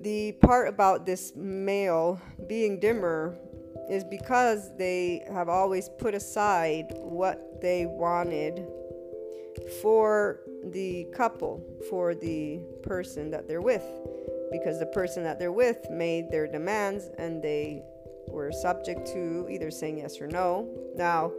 [0.00, 3.36] the part about this male being dimmer
[3.90, 8.66] is because they have always put aside what they wanted
[9.82, 13.84] for the couple, for the person that they're with,
[14.50, 17.82] because the person that they're with made their demands and they
[18.28, 20.68] were subject to either saying yes or no.
[20.96, 21.32] Now,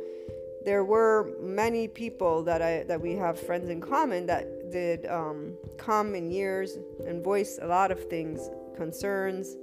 [0.66, 5.54] there were many people that I that we have friends in common that did um,
[5.78, 9.56] come in years and voice a lot of things, concerns,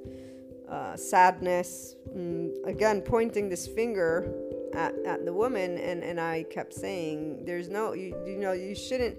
[0.68, 1.96] uh, sadness.
[2.16, 4.32] Mm, again, pointing this finger
[4.76, 8.74] at, at the woman, and, and I kept saying, "There's no, you, you know, you
[8.74, 9.16] shouldn't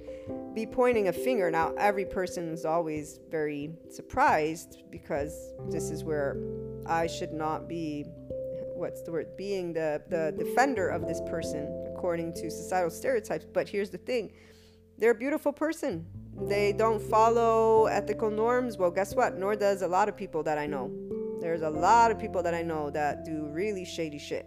[0.54, 6.38] be pointing a finger." Now, every person is always very surprised because this is where
[6.86, 8.06] I should not be
[8.76, 13.46] what's the word being the the defender of this person according to societal stereotypes.
[13.52, 14.32] But here's the thing
[15.00, 16.06] they're a beautiful person.
[16.48, 18.78] They don't follow ethical norms.
[18.78, 19.38] Well guess what?
[19.38, 20.92] Nor does a lot of people that i know.
[21.42, 24.46] There's a lot of people that i know that do really shady shit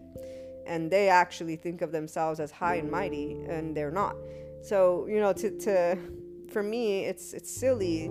[0.67, 4.17] and they actually think of themselves as high and mighty and they're not.
[4.63, 5.99] So you know to to
[6.51, 8.11] for me it's it's silly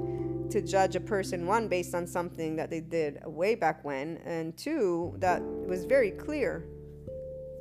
[0.50, 4.58] to judge a person one based on something that they did way back when and
[4.58, 6.66] two that was very clear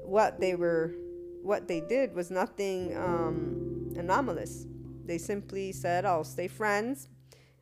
[0.02, 0.94] what they were
[1.42, 4.66] what they did was nothing um, anomalous.
[5.04, 7.08] They simply said i'll stay friends.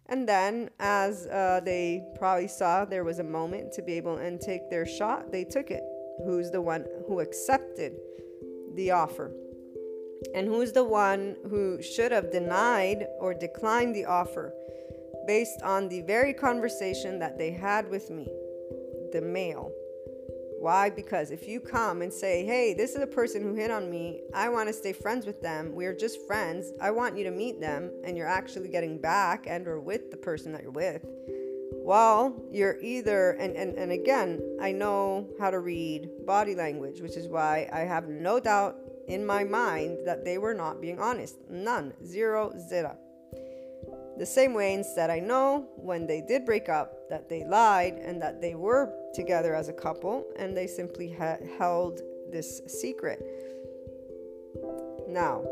[0.08, 4.40] And then as uh, they probably saw there was a moment to be able and
[4.40, 5.82] take their shot they took it
[6.24, 7.96] who's the one who accepted
[8.74, 9.32] the offer.
[10.34, 14.54] And who's the one who should have denied or declined the offer
[15.26, 18.28] based on the very conversation that they had with me,
[19.12, 19.72] the male.
[20.58, 20.88] Why?
[20.88, 24.22] Because if you come and say, hey, this is a person who hit on me,
[24.34, 27.60] I want to stay friends with them, we're just friends, I want you to meet
[27.60, 31.04] them, and you're actually getting back and or with the person that you're with,
[31.72, 37.16] well, you're either and, and, and again, I know how to read body language, which
[37.16, 38.76] is why I have no doubt
[39.08, 41.36] in my mind that they were not being honest.
[41.48, 41.92] None.
[42.04, 42.96] Zero, zero.
[44.18, 48.20] The same way, instead, I know when they did break up that they lied and
[48.22, 52.00] that they were together as a couple and they simply ha- held
[52.32, 53.22] this secret.
[55.06, 55.44] Now,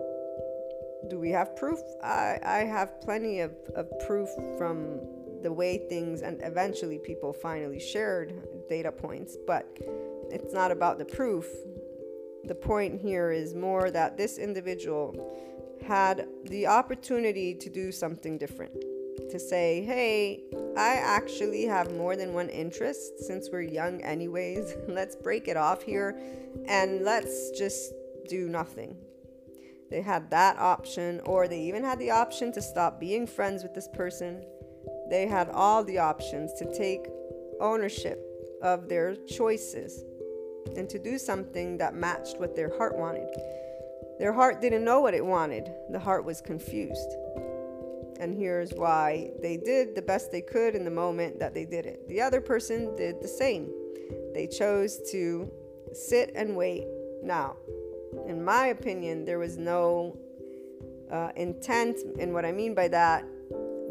[1.08, 1.78] do we have proof?
[2.02, 5.00] I, I have plenty of, of proof from
[5.44, 8.32] the way things and eventually people finally shared
[8.68, 9.68] data points, but
[10.30, 11.46] it's not about the proof.
[12.44, 15.14] The point here is more that this individual
[15.86, 18.72] had the opportunity to do something different.
[19.30, 20.42] To say, hey,
[20.76, 24.74] I actually have more than one interest since we're young, anyways.
[24.88, 26.18] let's break it off here
[26.66, 27.92] and let's just
[28.28, 28.96] do nothing.
[29.90, 33.74] They had that option, or they even had the option to stop being friends with
[33.74, 34.44] this person.
[35.10, 37.06] They had all the options to take
[37.60, 38.20] ownership
[38.62, 40.04] of their choices
[40.76, 43.28] and to do something that matched what their heart wanted.
[44.18, 47.16] Their heart didn't know what it wanted, the heart was confused.
[48.20, 51.84] And here's why they did the best they could in the moment that they did
[51.84, 52.08] it.
[52.08, 53.70] The other person did the same.
[54.32, 55.50] They chose to
[55.92, 56.86] sit and wait.
[57.22, 57.56] Now,
[58.26, 60.16] in my opinion, there was no
[61.10, 61.98] uh, intent.
[62.18, 63.24] And what I mean by that,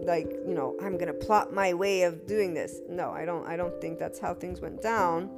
[0.06, 2.80] like you know, I'm gonna plot my way of doing this.
[2.90, 3.46] No, I don't.
[3.48, 5.30] I don't think that's how things went down,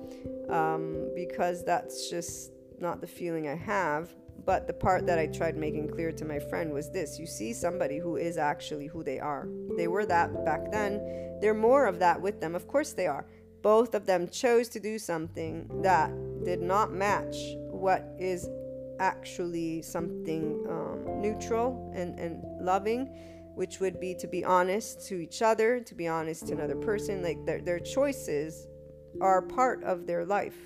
[0.50, 4.16] um, because that's just not the feeling I have.
[4.46, 7.52] But the part that I tried making clear to my friend was this you see
[7.54, 9.48] somebody who is actually who they are.
[9.76, 11.02] They were that back then.
[11.42, 12.54] They're more of that with them.
[12.54, 13.26] Of course they are.
[13.62, 16.12] Both of them chose to do something that
[16.44, 17.36] did not match
[17.72, 18.48] what is
[19.00, 23.10] actually something um, neutral and, and loving,
[23.56, 27.24] which would be to be honest to each other, to be honest to another person.
[27.24, 28.68] Like their, their choices
[29.22, 30.58] are part of their life,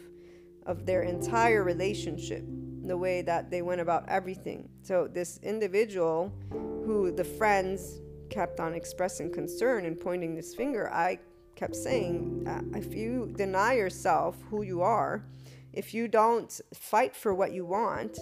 [0.65, 2.43] of their entire relationship
[2.89, 4.67] the way that they went about everything.
[4.81, 11.19] So, this individual who the friends kept on expressing concern and pointing this finger, I
[11.55, 15.25] kept saying, uh, if you deny yourself who you are,
[15.73, 18.17] if you don't fight for what you want,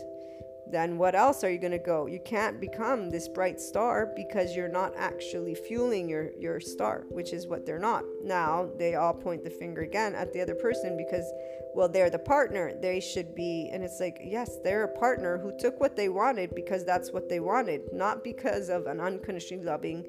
[0.72, 2.08] then what else are you going to go?
[2.08, 7.34] You can't become this bright star because you're not actually fueling your, your star, which
[7.34, 8.04] is what they're not.
[8.24, 11.26] Now they all point the finger again at the other person because,
[11.74, 12.74] well, they're the partner.
[12.82, 13.70] They should be.
[13.72, 17.30] And it's like, yes, they're a partner who took what they wanted because that's what
[17.30, 20.06] they wanted, not because of an unconditionally loving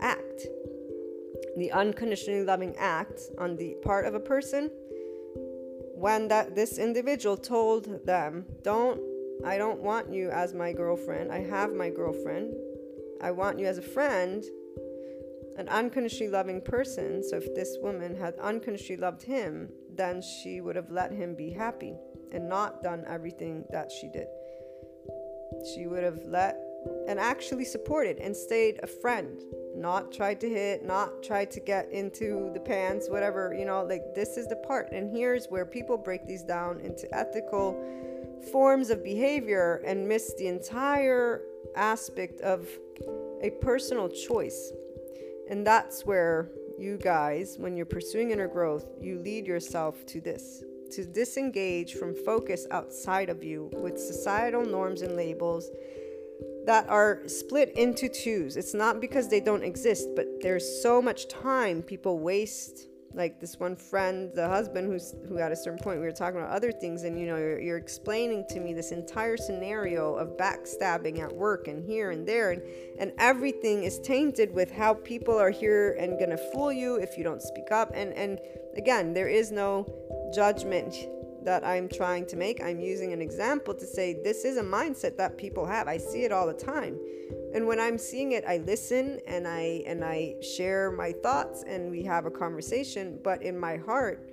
[0.00, 0.46] act.
[1.56, 4.70] The unconditionally loving act on the part of a person
[5.94, 8.98] when that this individual told them don't
[9.44, 11.32] I don't want you as my girlfriend.
[11.32, 12.54] I have my girlfriend.
[13.22, 14.44] I want you as a friend,
[15.56, 17.22] an unconditionally loving person.
[17.22, 21.50] So if this woman had unconditionally loved him, then she would have let him be
[21.50, 21.94] happy
[22.32, 24.26] and not done everything that she did.
[25.74, 26.58] She would have let
[27.08, 29.42] and actually supported and stayed a friend
[29.76, 34.14] not tried to hit not tried to get into the pants whatever you know like
[34.14, 37.78] this is the part and here's where people break these down into ethical
[38.52, 41.42] forms of behavior and miss the entire
[41.76, 42.68] aspect of
[43.42, 44.72] a personal choice
[45.48, 50.62] and that's where you guys when you're pursuing inner growth you lead yourself to this
[50.90, 55.70] to disengage from focus outside of you with societal norms and labels
[56.66, 58.56] that are split into twos.
[58.56, 62.86] It's not because they don't exist, but there's so much time people waste.
[63.12, 66.38] Like this one friend, the husband who's who at a certain point we were talking
[66.38, 70.36] about other things, and you know you're, you're explaining to me this entire scenario of
[70.36, 72.62] backstabbing at work and here and there, and
[73.00, 77.24] and everything is tainted with how people are here and gonna fool you if you
[77.24, 77.90] don't speak up.
[77.94, 78.38] And and
[78.76, 79.86] again, there is no
[80.32, 80.94] judgment
[81.44, 82.62] that I'm trying to make.
[82.62, 85.88] I'm using an example to say this is a mindset that people have.
[85.88, 86.98] I see it all the time.
[87.54, 91.90] And when I'm seeing it, I listen and I and I share my thoughts and
[91.90, 94.30] we have a conversation, but in my heart,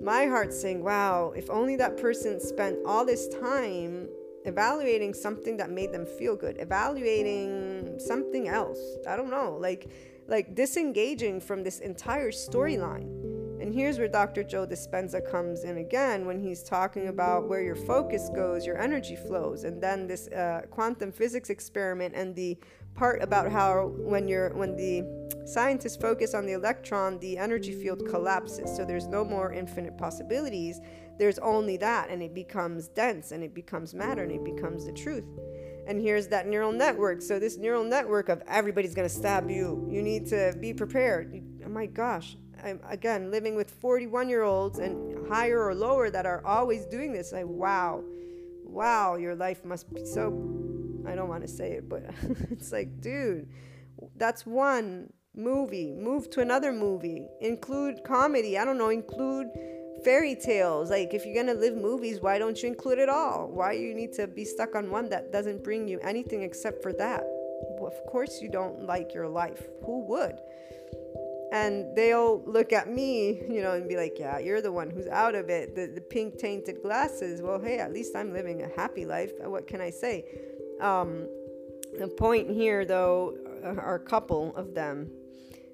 [0.00, 4.08] my heart's saying, "Wow, if only that person spent all this time
[4.44, 8.78] evaluating something that made them feel good, evaluating something else.
[9.06, 9.88] I don't know, like
[10.28, 13.17] like disengaging from this entire storyline."
[13.68, 14.42] And here's where Dr.
[14.42, 19.14] Joe Dispenza comes in again when he's talking about where your focus goes, your energy
[19.14, 22.56] flows, and then this uh, quantum physics experiment and the
[22.94, 25.04] part about how when you're when the
[25.44, 28.74] scientists focus on the electron, the energy field collapses.
[28.74, 30.80] So there's no more infinite possibilities.
[31.18, 34.92] There's only that, and it becomes dense, and it becomes matter, and it becomes the
[34.92, 35.26] truth.
[35.86, 37.20] And here's that neural network.
[37.20, 39.86] So this neural network of everybody's gonna stab you.
[39.90, 41.44] You need to be prepared.
[41.66, 46.26] Oh my gosh, I'm again living with 41 year olds and higher or lower that
[46.26, 47.32] are always doing this.
[47.32, 48.02] Like, wow,
[48.64, 50.26] wow, your life must be so.
[51.06, 52.02] I don't want to say it, but
[52.50, 53.48] it's like, dude,
[54.16, 55.94] that's one movie.
[55.94, 57.26] Move to another movie.
[57.40, 58.58] Include comedy.
[58.58, 58.90] I don't know.
[58.90, 59.48] Include
[60.04, 60.90] fairy tales.
[60.90, 63.48] Like, if you're gonna live movies, why don't you include it all?
[63.48, 66.92] Why you need to be stuck on one that doesn't bring you anything except for
[66.94, 67.22] that?
[67.78, 69.62] Well, of course, you don't like your life.
[69.84, 70.38] Who would?
[71.52, 75.06] And they'll look at me, you know, and be like, "Yeah, you're the one who's
[75.06, 77.42] out of it." The the pink tainted glasses.
[77.42, 79.32] Well, hey, at least I'm living a happy life.
[79.40, 80.24] What can I say?
[80.80, 81.26] Um,
[81.98, 85.10] the point here, though, are a couple of them,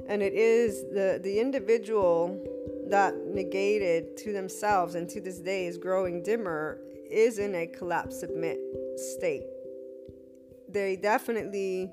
[0.09, 2.41] and it is the the individual
[2.89, 6.81] that negated to themselves and to this day is growing dimmer
[7.11, 8.59] is in a collapse submit
[8.97, 9.45] state.
[10.69, 11.91] They definitely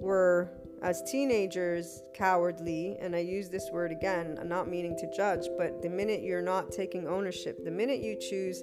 [0.00, 0.50] were
[0.86, 5.82] as teenagers cowardly and i use this word again i'm not meaning to judge but
[5.82, 8.62] the minute you're not taking ownership the minute you choose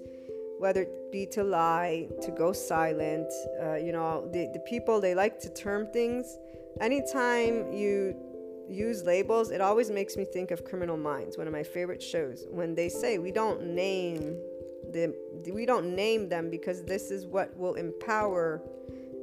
[0.58, 3.30] whether it be to lie to go silent
[3.62, 6.38] uh, you know the, the people they like to term things.
[6.80, 8.16] Anytime you
[8.70, 12.46] use labels it always makes me think of criminal minds one of my favorite shows
[12.50, 14.38] when they say we don't name
[14.94, 15.14] the
[15.54, 18.62] we don't name them because this is what will empower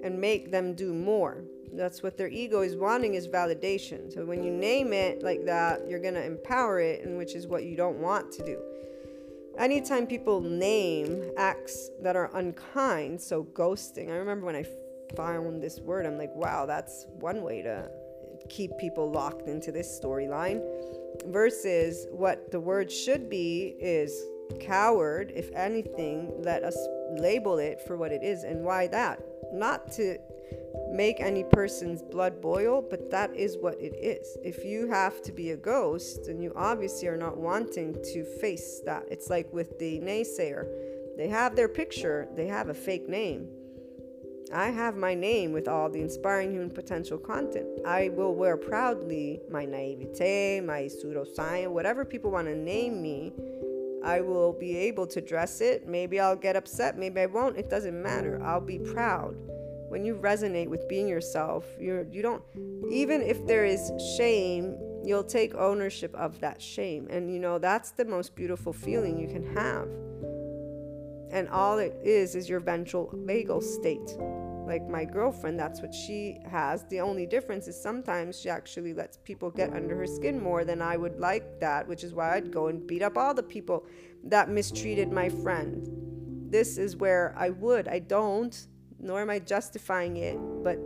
[0.04, 4.12] and make them do more that's what their ego is wanting is validation.
[4.12, 7.46] So when you name it like that, you're going to empower it, and which is
[7.46, 8.60] what you don't want to do.
[9.58, 14.08] Anytime people name acts that are unkind, so ghosting.
[14.08, 14.64] I remember when I
[15.16, 17.88] found this word, I'm like, wow, that's one way to
[18.48, 20.62] keep people locked into this storyline.
[21.26, 24.12] Versus what the word should be is
[24.60, 25.32] coward.
[25.34, 26.76] If anything, let us
[27.18, 29.20] label it for what it is and why that.
[29.52, 30.16] Not to
[30.90, 34.36] make any person's blood boil, but that is what it is.
[34.42, 38.80] If you have to be a ghost, and you obviously are not wanting to face
[38.84, 40.66] that, it's like with the naysayer.
[41.16, 43.48] They have their picture, they have a fake name.
[44.52, 47.68] I have my name with all the inspiring human potential content.
[47.86, 53.32] I will wear proudly my naivete, my pseudoscience, whatever people want to name me.
[54.02, 55.86] I will be able to dress it.
[55.86, 57.58] Maybe I'll get upset, maybe I won't.
[57.58, 58.42] It doesn't matter.
[58.42, 59.36] I'll be proud
[59.90, 62.42] when you resonate with being yourself, you're you don't
[62.90, 67.08] even if there is shame, you'll take ownership of that shame.
[67.10, 69.88] And you know, that's the most beautiful feeling you can have.
[71.32, 74.16] And all it is is your ventral vagal state.
[74.64, 76.84] Like my girlfriend, that's what she has.
[76.84, 80.80] The only difference is sometimes she actually lets people get under her skin more than
[80.80, 83.84] I would like that, which is why I'd go and beat up all the people
[84.22, 85.88] that mistreated my friend.
[86.48, 87.88] This is where I would.
[87.88, 88.56] I don't
[89.00, 90.78] nor am I justifying it, but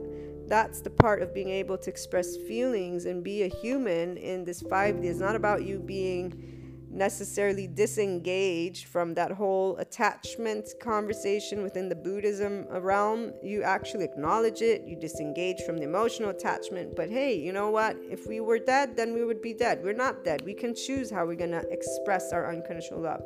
[0.48, 4.62] that's the part of being able to express feelings and be a human in this
[4.62, 5.04] 5D.
[5.04, 6.54] It's not about you being
[6.90, 13.32] necessarily disengaged from that whole attachment conversation within the Buddhism realm.
[13.42, 16.94] You actually acknowledge it, you disengage from the emotional attachment.
[16.94, 17.96] But hey, you know what?
[18.08, 19.82] If we were dead, then we would be dead.
[19.82, 20.42] We're not dead.
[20.42, 23.22] We can choose how we're going to express our unconditional love.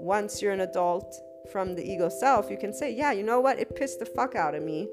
[0.00, 1.20] Once you're an adult
[1.50, 3.58] from the ego self, you can say, yeah, you know what?
[3.58, 4.88] It pissed the fuck out of me.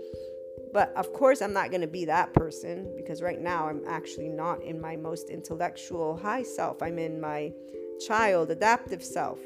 [0.74, 4.28] But of course, I'm not going to be that person because right now I'm actually
[4.28, 6.82] not in my most intellectual high self.
[6.82, 7.54] I'm in my
[8.06, 9.40] child adaptive self.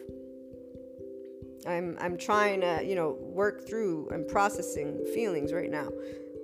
[1.67, 5.89] I'm i'm trying to you know work through and processing feelings right now.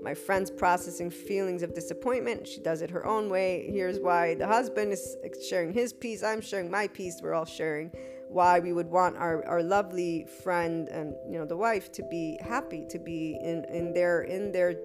[0.03, 2.47] My friend's processing feelings of disappointment.
[2.47, 3.67] She does it her own way.
[3.71, 5.17] Here's why the husband is
[5.49, 7.91] sharing his piece i'm sharing my piece we're all sharing
[8.35, 12.37] why we would want our, our lovely friend and you know the wife to be
[12.41, 14.75] happy to be in in their in their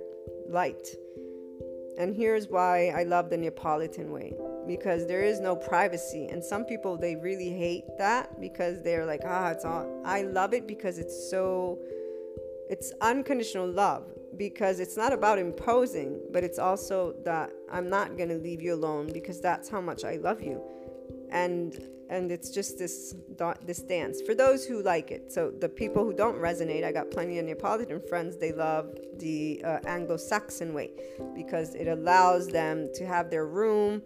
[0.49, 0.87] light.
[1.99, 4.33] And here's why i love the neapolitan way
[4.69, 6.29] because there is no privacy.
[6.29, 10.55] And some people they really hate that because they're like ah it's all i love
[10.55, 11.79] it because it's so
[12.75, 14.05] it's unconditional love
[14.37, 18.73] because it's not about imposing but it's also that i'm not going to leave you
[18.81, 20.63] alone because that's how much i love you.
[21.33, 21.77] And
[22.11, 23.15] and it's just this
[23.65, 27.11] this dance for those who like it so the people who don't resonate i got
[27.11, 30.91] plenty of neapolitan friends they love the uh, anglo-saxon way
[31.35, 34.03] because it allows them to have their room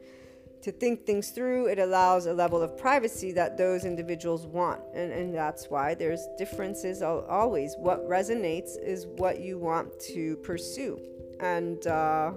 [0.64, 4.80] to think things through, it allows a level of privacy that those individuals want.
[4.94, 7.74] And, and that's why there's differences always.
[7.76, 10.98] What resonates is what you want to pursue.
[11.40, 12.32] And uh,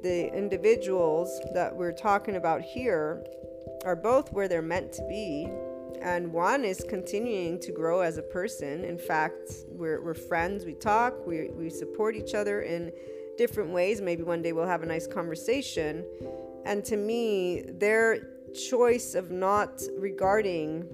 [0.00, 3.24] the individuals that we're talking about here
[3.84, 5.48] are both where they're meant to be.
[6.02, 8.84] And one is continuing to grow as a person.
[8.84, 12.90] In fact, we're, we're friends, we talk, we, we support each other in
[13.36, 14.00] different ways.
[14.00, 16.04] Maybe one day we'll have a nice conversation
[16.64, 20.84] and to me, their choice of not regarding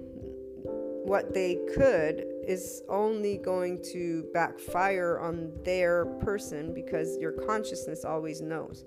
[1.05, 8.41] what they could is only going to backfire on their person because your consciousness always
[8.41, 8.85] knows.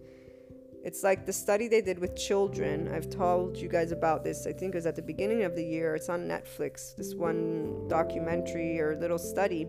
[0.83, 2.87] It's like the study they did with children.
[2.93, 4.47] I've told you guys about this.
[4.47, 5.95] I think it was at the beginning of the year.
[5.95, 9.67] It's on Netflix, this one documentary or little study.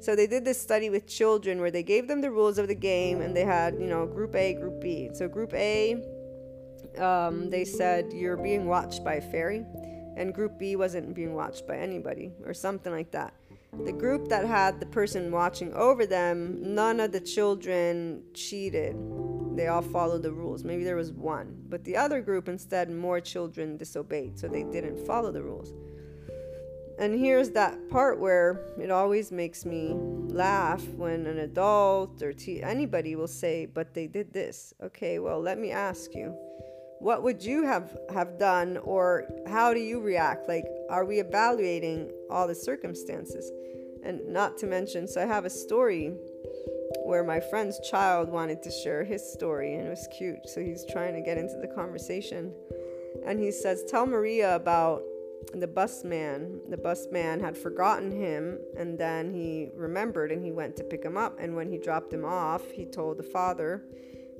[0.00, 2.74] So they did this study with children where they gave them the rules of the
[2.74, 5.10] game and they had, you know, group A, group B.
[5.12, 6.02] So group A
[6.98, 9.64] um, they said you're being watched by a fairy,
[10.16, 13.34] and group B wasn't being watched by anybody, or something like that.
[13.84, 18.96] The group that had the person watching over them, none of the children cheated.
[19.54, 20.64] They all followed the rules.
[20.64, 21.56] Maybe there was one.
[21.68, 25.72] But the other group, instead, more children disobeyed, so they didn't follow the rules.
[26.98, 29.94] And here's that part where it always makes me
[30.28, 34.74] laugh when an adult or te- anybody will say, But they did this.
[34.82, 36.36] Okay, well, let me ask you
[37.04, 42.10] what would you have have done or how do you react like are we evaluating
[42.30, 43.52] all the circumstances
[44.02, 46.14] and not to mention so i have a story
[47.04, 50.84] where my friend's child wanted to share his story and it was cute so he's
[50.90, 52.52] trying to get into the conversation
[53.26, 55.02] and he says tell maria about
[55.54, 60.52] the bus man the bus man had forgotten him and then he remembered and he
[60.52, 63.84] went to pick him up and when he dropped him off he told the father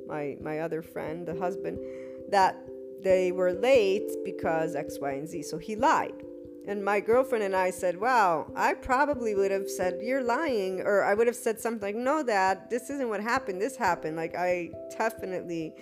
[0.07, 1.79] my my other friend the husband
[2.31, 2.57] that
[3.05, 5.43] they were late because X, Y, and Z.
[5.43, 6.24] So he lied.
[6.67, 10.81] And my girlfriend and I said, Wow, I probably would have said, You're lying.
[10.81, 13.61] Or I would have said something like, No, Dad, this isn't what happened.
[13.61, 14.17] This happened.
[14.17, 15.75] Like, I definitely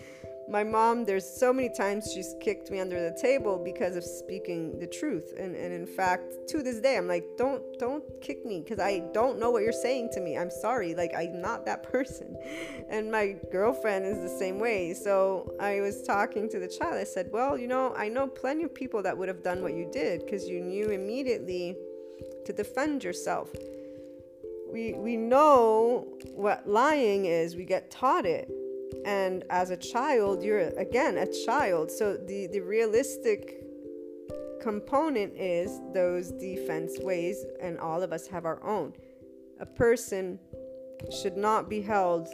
[0.53, 4.79] my mom there's so many times she's kicked me under the table because of speaking
[4.79, 5.33] the truth.
[5.39, 8.99] And, and in fact to this day i'm like don't don't kick me because i
[9.15, 10.37] don't know what you're saying to me.
[10.37, 10.95] I'm sorry.
[10.95, 12.37] Like i'm not that person.
[12.91, 14.93] And my girlfriend is the same way.
[14.93, 16.95] So i was talking to the child.
[16.97, 19.73] I said well you know i know plenty of people that would have done what
[19.73, 21.77] you did because you knew immediately
[22.45, 23.51] to defend yourself.
[24.71, 27.57] We we know what lying is.
[27.57, 28.51] We get taught it
[29.05, 31.91] and as a child you're again a child.
[31.91, 33.63] So the the realistic
[34.61, 38.93] component is those defense ways and all of us have our own.
[39.61, 40.39] A person
[41.11, 42.29] should not be held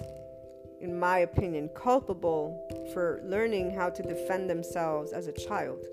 [0.80, 5.86] in my opinion culpable for learning how to defend themselves as a child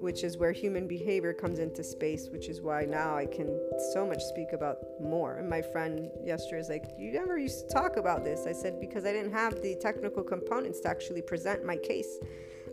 [0.00, 3.60] which is where human behavior comes into space, which is why now I can
[3.92, 5.36] so much speak about more.
[5.38, 8.46] And my friend yesterday is like, You never used to talk about this.
[8.46, 12.18] I said, Because I didn't have the technical components to actually present my case.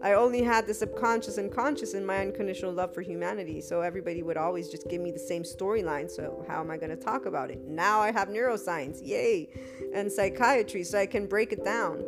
[0.01, 3.61] I only had the subconscious and conscious in my unconditional love for humanity.
[3.61, 6.09] So everybody would always just give me the same storyline.
[6.11, 7.65] So, how am I going to talk about it?
[7.67, 9.49] Now I have neuroscience, yay,
[9.93, 12.03] and psychiatry, so I can break it down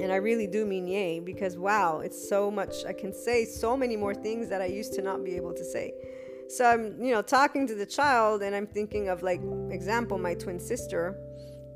[0.00, 2.84] And I really do mean yay because wow, it's so much.
[2.86, 5.64] I can say so many more things that I used to not be able to
[5.64, 5.92] say.
[6.48, 9.40] So I'm, you know, talking to the child and I'm thinking of like
[9.70, 11.18] example my twin sister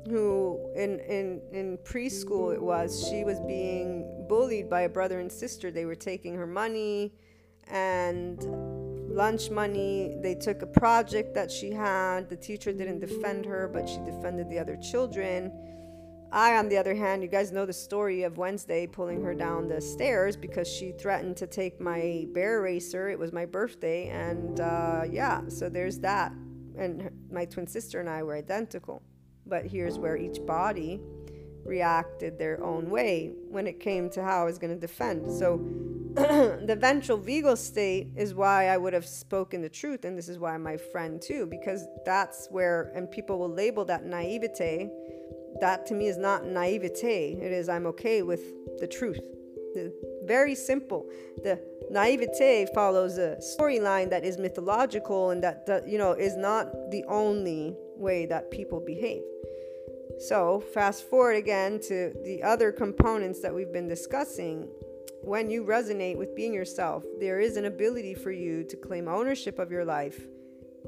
[0.09, 5.31] who in in in preschool it was she was being bullied by a brother and
[5.31, 5.71] sister.
[5.71, 7.13] They were taking her money
[7.67, 8.41] and
[9.09, 10.15] lunch money.
[10.21, 12.29] They took a project that she had.
[12.29, 15.51] The teacher didn't defend her, but she defended the other children.
[16.31, 19.67] I, on the other hand, you guys know the story of Wednesday pulling her down
[19.67, 23.09] the stairs because she threatened to take my bear racer.
[23.09, 26.33] It was my birthday, and uh, yeah, so there's that.
[26.77, 29.01] And my twin sister and I were identical.
[29.45, 30.99] But here's where each body
[31.63, 35.31] reacted their own way when it came to how I was going to defend.
[35.31, 35.57] So
[36.15, 40.39] the ventral vagal state is why I would have spoken the truth, and this is
[40.39, 44.89] why my friend too, because that's where, and people will label that naivete.
[45.59, 47.37] That to me is not naivete.
[47.41, 48.41] It is I'm okay with
[48.79, 49.19] the truth.
[50.23, 51.07] Very simple.
[51.43, 51.59] The
[51.91, 57.03] naivete follows a storyline that is mythological and that, that you know is not the
[57.07, 59.23] only way that people behave.
[60.19, 64.67] So, fast forward again to the other components that we've been discussing
[65.21, 69.59] when you resonate with being yourself, there is an ability for you to claim ownership
[69.59, 70.21] of your life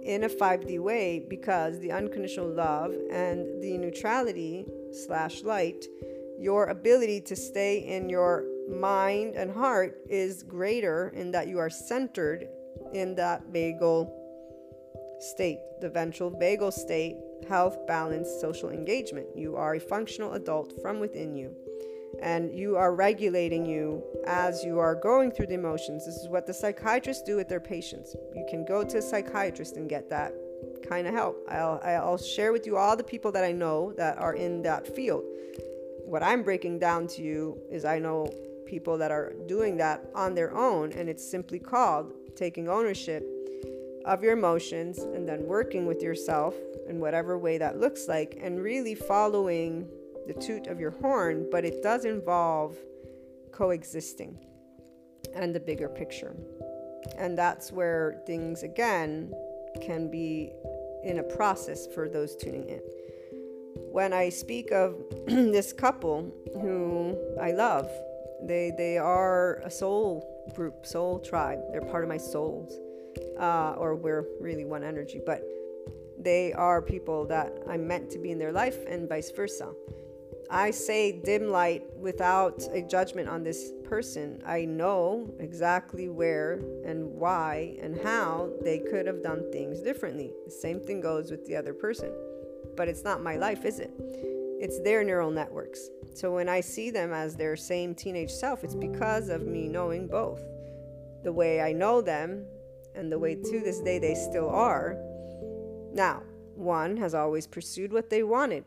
[0.04, 5.86] in a 5D way because the unconditional love and the neutrality slash light,
[6.40, 11.70] your ability to stay in your mind and heart is greater in that you are
[11.70, 12.48] centered
[12.94, 14.12] in that vagal
[15.20, 17.18] state, the ventral vagal state,
[17.48, 19.28] health, balance, social engagement.
[19.36, 21.56] You are a functional adult from within you
[22.22, 26.06] and you are regulating you as you are going through the emotions.
[26.06, 28.15] This is what the psychiatrists do with their patients.
[28.36, 30.34] You can go to a psychiatrist and get that
[30.88, 31.45] kind of help.
[31.49, 34.95] I'll, I'll share with you all the people that I know that are in that
[34.95, 35.23] field.
[36.06, 38.34] What I'm breaking down to you is I know
[38.65, 43.23] people that are doing that on their own, and it's simply called taking ownership
[44.06, 46.56] of your emotions and then working with yourself
[46.88, 49.88] in whatever way that looks like and really following
[50.30, 52.78] the toot of your horn, but it does involve
[53.52, 54.38] coexisting
[55.34, 56.36] and the bigger picture.
[57.18, 59.34] And that's where things, again,
[59.82, 60.52] can be
[61.04, 62.82] in a process for those tuning in.
[63.92, 66.32] When I speak of this couple
[66.62, 67.90] who I love,
[68.44, 71.60] they, they are a soul group, soul tribe.
[71.72, 72.78] They're part of my souls,
[73.40, 75.44] uh, or we're really one energy, but
[76.20, 79.72] they are people that I'm meant to be in their life, and vice versa.
[80.52, 84.42] I say dim light without a judgment on this person.
[84.48, 86.54] I know exactly where
[86.84, 90.34] and why and how they could have done things differently.
[90.46, 92.12] The same thing goes with the other person.
[92.76, 93.92] But it's not my life, is it?
[94.60, 95.88] It's their neural networks.
[96.16, 100.08] So when I see them as their same teenage self, it's because of me knowing
[100.08, 100.42] both.
[101.24, 102.44] The way I know them
[102.96, 104.98] and the way to this day they still are.
[105.94, 106.24] Now,
[106.56, 108.66] one has always pursued what they wanted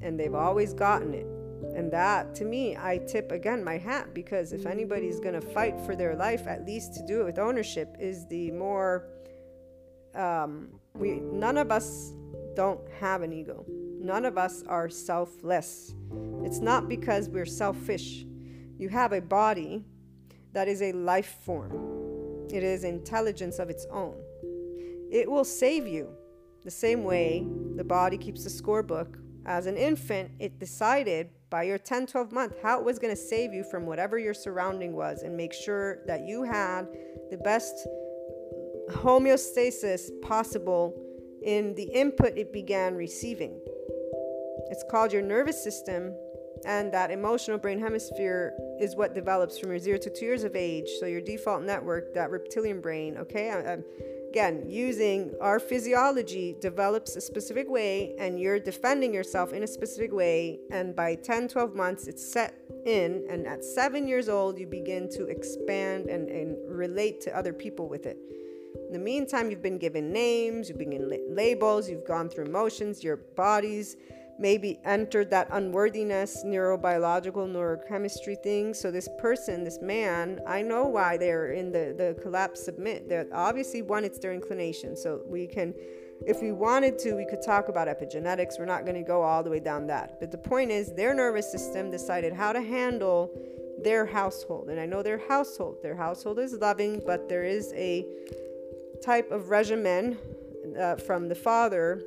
[0.00, 1.26] and they've always gotten it.
[1.74, 5.80] And that, to me, I tip again my hat because if anybody's going to fight
[5.80, 9.06] for their life, at least to do it with ownership, is the more.
[10.14, 12.12] Um, we none of us
[12.54, 13.64] don't have an ego.
[14.00, 15.94] None of us are selfless.
[16.42, 18.24] It's not because we're selfish.
[18.78, 19.84] You have a body
[20.52, 22.46] that is a life form.
[22.50, 24.16] It is intelligence of its own.
[25.10, 26.08] It will save you
[26.64, 27.46] the same way
[27.76, 29.16] the body keeps the scorebook
[29.48, 33.20] as an infant, it decided by your 10, 12 month how it was going to
[33.20, 36.86] save you from whatever your surrounding was and make sure that you had
[37.30, 37.74] the best
[38.90, 40.94] homeostasis possible
[41.42, 43.58] in the input it began receiving.
[44.70, 46.14] It's called your nervous system,
[46.66, 50.54] and that emotional brain hemisphere is what develops from your zero to two years of
[50.54, 50.88] age.
[51.00, 53.50] So, your default network, that reptilian brain, okay?
[53.50, 53.78] I, I,
[54.28, 60.12] again, using our physiology develops a specific way and you're defending yourself in a specific
[60.12, 60.60] way.
[60.70, 63.26] And by 10, 12 months, it's set in.
[63.30, 67.88] And at seven years old, you begin to expand and, and relate to other people
[67.88, 68.18] with it.
[68.86, 73.02] In the meantime, you've been given names, you've been given labels, you've gone through emotions,
[73.02, 73.96] your bodies
[74.38, 78.74] maybe entered that unworthiness neurobiological neurochemistry thing.
[78.74, 83.08] So this person this man i know why they're in the the collapse submit.
[83.08, 84.96] That obviously one it's their inclination.
[84.96, 85.74] So we can
[86.26, 88.58] if we wanted to we could talk about epigenetics.
[88.58, 90.20] We're not going to go all the way down that.
[90.20, 93.30] But the point is their nervous system decided how to handle
[93.82, 94.68] their household.
[94.70, 95.82] And i know their household.
[95.82, 98.06] Their household is loving but there is a
[99.02, 100.18] type of regimen
[100.78, 102.02] uh, from the father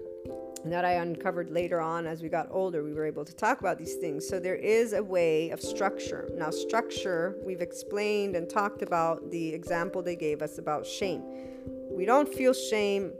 [0.65, 2.83] that I uncovered later on as we got older.
[2.83, 4.27] We were able to talk about these things.
[4.27, 6.29] So there is a way of structure.
[6.35, 11.23] Now, structure, we've explained and talked about the example they gave us about shame.
[11.91, 13.11] We don't feel shame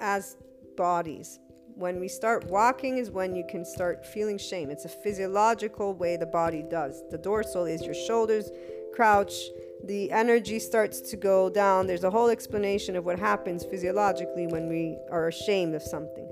[0.00, 0.36] as
[0.76, 1.38] bodies.
[1.74, 4.70] When we start walking, is when you can start feeling shame.
[4.70, 7.02] It's a physiological way the body does.
[7.10, 8.50] The dorsal is your shoulders
[8.96, 9.50] crouch,
[9.84, 11.86] the energy starts to go down.
[11.86, 16.25] There's a whole explanation of what happens physiologically when we are ashamed of something.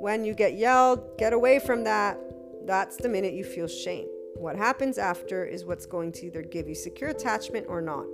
[0.00, 2.18] When you get yelled, get away from that.
[2.64, 4.06] That's the minute you feel shame.
[4.36, 8.06] What happens after is what's going to either give you secure attachment or not.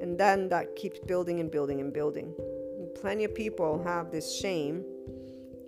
[0.00, 2.34] And then that keeps building and building and building.
[3.00, 4.84] Plenty of people have this shame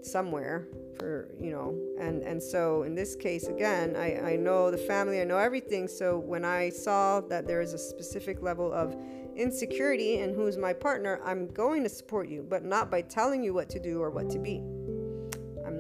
[0.02, 0.66] somewhere
[0.98, 5.20] for, you know, and, and so in this case, again, I, I know the family,
[5.20, 5.86] I know everything.
[5.86, 8.96] So when I saw that there is a specific level of
[9.36, 13.54] insecurity in who's my partner, I'm going to support you, but not by telling you
[13.54, 14.60] what to do or what to be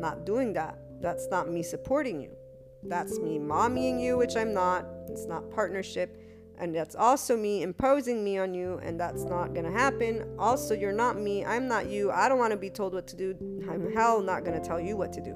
[0.02, 0.78] not doing that.
[1.00, 2.36] That's not me supporting you.
[2.82, 4.84] That's me mommying you, which I'm not.
[5.08, 6.18] It's not partnership.
[6.58, 10.36] And that's also me imposing me on you, and that's not gonna happen.
[10.38, 11.44] Also, you're not me.
[11.44, 12.10] I'm not you.
[12.10, 13.34] I don't wanna be told what to do.
[13.70, 15.34] I'm hell not gonna tell you what to do.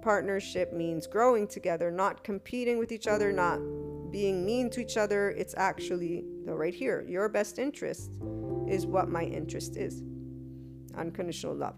[0.00, 3.58] Partnership means growing together, not competing with each other, not
[4.10, 5.30] being mean to each other.
[5.30, 7.04] It's actually right here.
[7.08, 8.10] Your best interest
[8.68, 10.02] is what my interest is.
[10.96, 11.74] Unconditional love.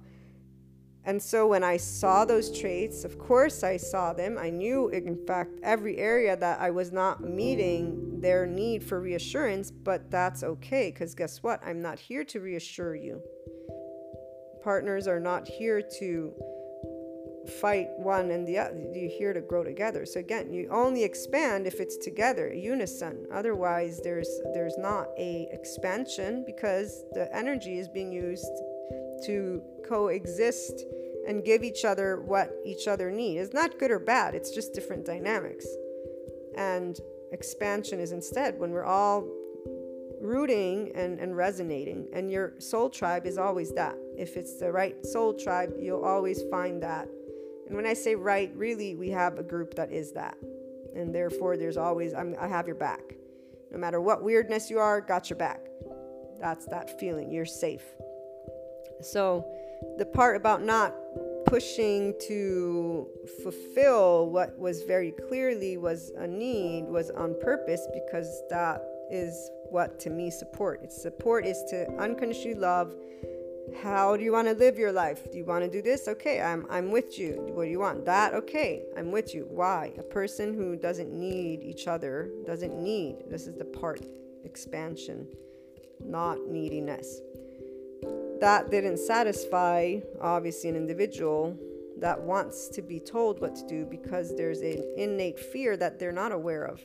[1.07, 4.37] And so when I saw those traits, of course I saw them.
[4.37, 9.71] I knew, in fact, every area that I was not meeting their need for reassurance,
[9.71, 11.61] but that's okay because guess what?
[11.65, 13.23] I'm not here to reassure you.
[14.65, 16.33] Partners are not here to
[17.61, 18.77] fight one and the other.
[18.93, 20.05] You're here to grow together.
[20.05, 23.27] So again, you only expand if it's together, unison.
[23.33, 28.51] Otherwise, there's there's not a expansion because the energy is being used
[29.25, 30.85] to coexist
[31.27, 33.39] and give each other what each other need.
[33.39, 35.67] It's not good or bad, it's just different dynamics.
[36.57, 36.99] And
[37.33, 39.27] expansion is instead when we're all
[40.21, 42.09] rooting and, and resonating.
[42.13, 43.97] And your soul tribe is always that.
[44.17, 47.09] If it's the right soul tribe, you'll always find that.
[47.67, 50.37] And when I say right, really, we have a group that is that.
[50.95, 53.03] And therefore, there's always, I'm, I have your back.
[53.71, 55.61] No matter what weirdness you are, got your back.
[56.41, 57.31] That's that feeling.
[57.31, 57.85] You're safe.
[59.01, 59.45] So,
[59.99, 60.95] the part about not
[61.47, 63.09] pushing to
[63.43, 70.01] fulfill what was very clearly was a need was on purpose because that is what
[70.01, 70.81] to me support.
[70.83, 72.95] It's support is to unconditionally love.
[73.83, 75.31] How do you want to live your life?
[75.31, 76.07] Do you want to do this?
[76.07, 77.35] Okay, I'm I'm with you.
[77.53, 78.05] What do you want?
[78.05, 78.35] That?
[78.35, 79.47] Okay, I'm with you.
[79.51, 79.93] Why?
[79.99, 83.25] A person who doesn't need each other doesn't need.
[83.29, 84.03] This is the part
[84.45, 85.27] expansion,
[86.01, 87.21] not neediness
[88.41, 91.59] that didn't satisfy, obviously, an individual
[91.99, 96.13] that wants to be told what to do because there's an innate fear that they're
[96.13, 96.85] not aware of.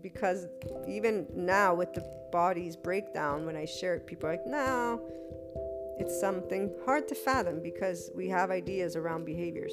[0.00, 0.46] Because
[0.88, 5.00] even now, with the body's breakdown, when I share it, people are like, no,
[5.98, 9.72] it's something hard to fathom because we have ideas around behaviors.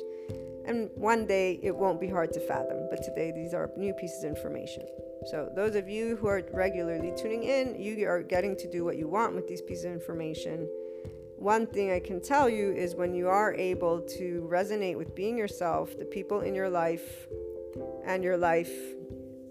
[0.69, 4.23] And one day it won't be hard to fathom, but today these are new pieces
[4.23, 4.83] of information.
[5.25, 8.95] So, those of you who are regularly tuning in, you are getting to do what
[8.95, 10.69] you want with these pieces of information.
[11.37, 15.39] One thing I can tell you is when you are able to resonate with being
[15.39, 17.27] yourself, the people in your life,
[18.05, 18.71] and your life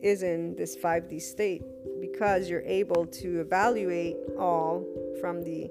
[0.00, 1.62] is in this 5D state
[2.00, 4.86] because you're able to evaluate all
[5.20, 5.68] from the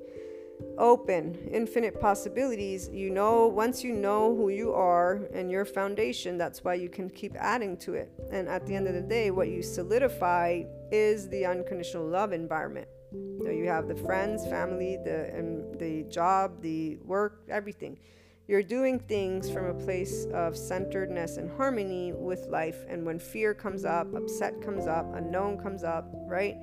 [0.77, 2.89] open, infinite possibilities.
[2.89, 7.09] You know, once you know who you are and your foundation, that's why you can
[7.09, 8.11] keep adding to it.
[8.31, 12.87] And at the end of the day, what you solidify is the unconditional love environment.
[13.41, 17.97] So you have the friends, family, the and the job, the work, everything.
[18.47, 22.85] You're doing things from a place of centeredness and harmony with life.
[22.87, 26.55] And when fear comes up, upset comes up, unknown comes up, right?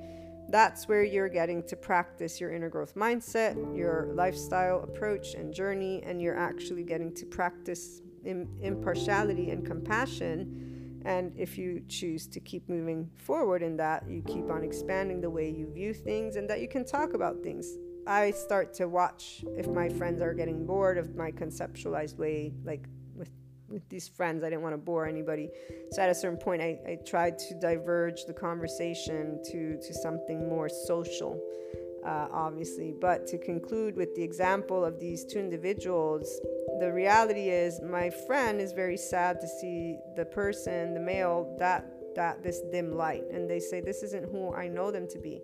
[0.49, 6.03] That's where you're getting to practice your inner growth mindset, your lifestyle approach and journey,
[6.03, 11.01] and you're actually getting to practice impartiality and compassion.
[11.03, 15.29] And if you choose to keep moving forward in that, you keep on expanding the
[15.29, 17.77] way you view things and that you can talk about things.
[18.07, 22.85] I start to watch if my friends are getting bored of my conceptualized way, like
[23.69, 24.43] with these friends.
[24.43, 25.49] I didn't want to bore anybody.
[25.91, 30.47] So at a certain point, I, I tried to diverge the conversation to, to something
[30.47, 31.41] more social,
[32.05, 32.93] uh, obviously.
[32.99, 36.39] But to conclude with the example of these two individuals,
[36.79, 41.91] the reality is my friend is very sad to see the person, the male, that
[42.15, 45.41] that this dim light and they say this isn't who I know them to be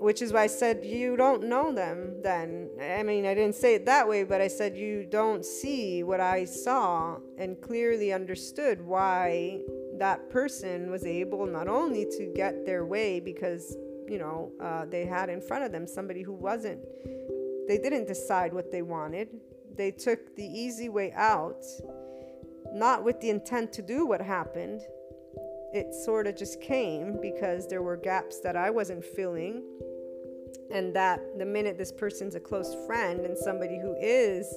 [0.00, 2.70] which is why I said you don't know them then.
[2.80, 6.20] I mean, I didn't say it that way, but I said you don't see what
[6.20, 9.60] I saw and clearly understood why
[9.98, 13.76] that person was able not only to get their way because,
[14.08, 16.80] you know, uh, they had in front of them somebody who wasn't,
[17.68, 19.28] they didn't decide what they wanted.
[19.76, 21.62] They took the easy way out,
[22.72, 24.80] not with the intent to do what happened.
[25.72, 29.62] It sort of just came because there were gaps that I wasn't filling
[30.72, 34.52] and that the minute this person's a close friend and somebody who is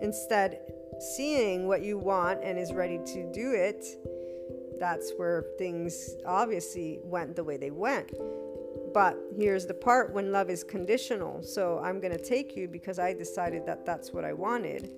[0.00, 0.60] instead
[1.00, 3.84] seeing what you want and is ready to do it,
[4.78, 8.12] that's where things obviously went the way they went.
[8.92, 11.42] But here's the part when love is conditional.
[11.42, 14.90] So I'm going to take you because I decided that that's what I wanted.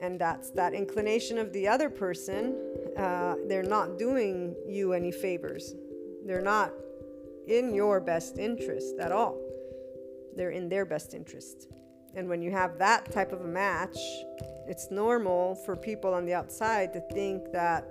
[0.00, 2.56] And that's that inclination of the other person.
[2.96, 5.74] Uh, they're not doing you any favors.
[6.26, 6.72] They're not
[7.46, 9.38] in your best interest at all.
[10.36, 11.68] They're in their best interest.
[12.14, 13.96] And when you have that type of a match,
[14.68, 17.84] it's normal for people on the outside to think that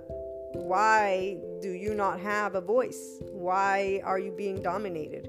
[0.54, 3.18] why do you not have a voice?
[3.30, 5.28] Why are you being dominated?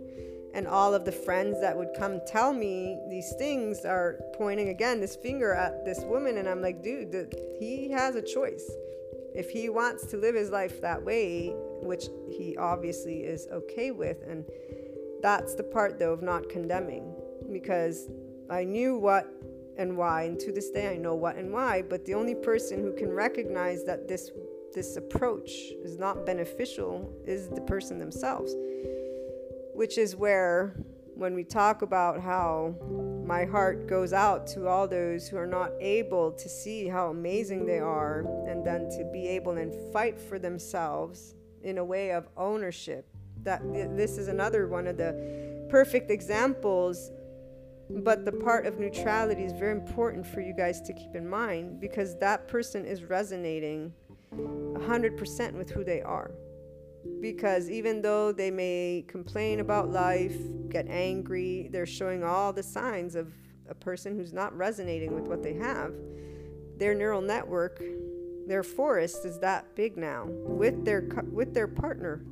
[0.54, 5.00] And all of the friends that would come tell me these things are pointing again
[5.00, 6.38] this finger at this woman.
[6.38, 8.70] And I'm like, dude, he has a choice.
[9.36, 14.24] If he wants to live his life that way, which he obviously is okay with.
[14.28, 14.46] And
[15.22, 17.14] that's the part, though, of not condemning,
[17.52, 18.10] because
[18.50, 19.28] I knew what
[19.78, 22.82] and why, and to this day I know what and why, but the only person
[22.82, 24.32] who can recognize that this
[24.74, 25.52] this approach
[25.84, 28.56] is not beneficial is the person themselves.
[29.74, 30.76] Which is where
[31.16, 32.76] when we talk about how
[33.26, 37.66] my heart goes out to all those who are not able to see how amazing
[37.66, 42.28] they are and then to be able and fight for themselves in a way of
[42.36, 43.08] ownership.
[43.44, 47.12] That this is another one of the perfect examples.
[47.90, 51.80] But the part of neutrality is very important for you guys to keep in mind
[51.80, 53.94] because that person is resonating
[54.34, 56.32] 100% with who they are.
[57.24, 60.36] Because even though they may complain about life,
[60.68, 63.34] get angry, they're showing all the signs of
[63.70, 65.94] a person who's not resonating with what they have.
[66.78, 67.82] Their neural network
[68.48, 72.26] their forest is that big now with their with their partner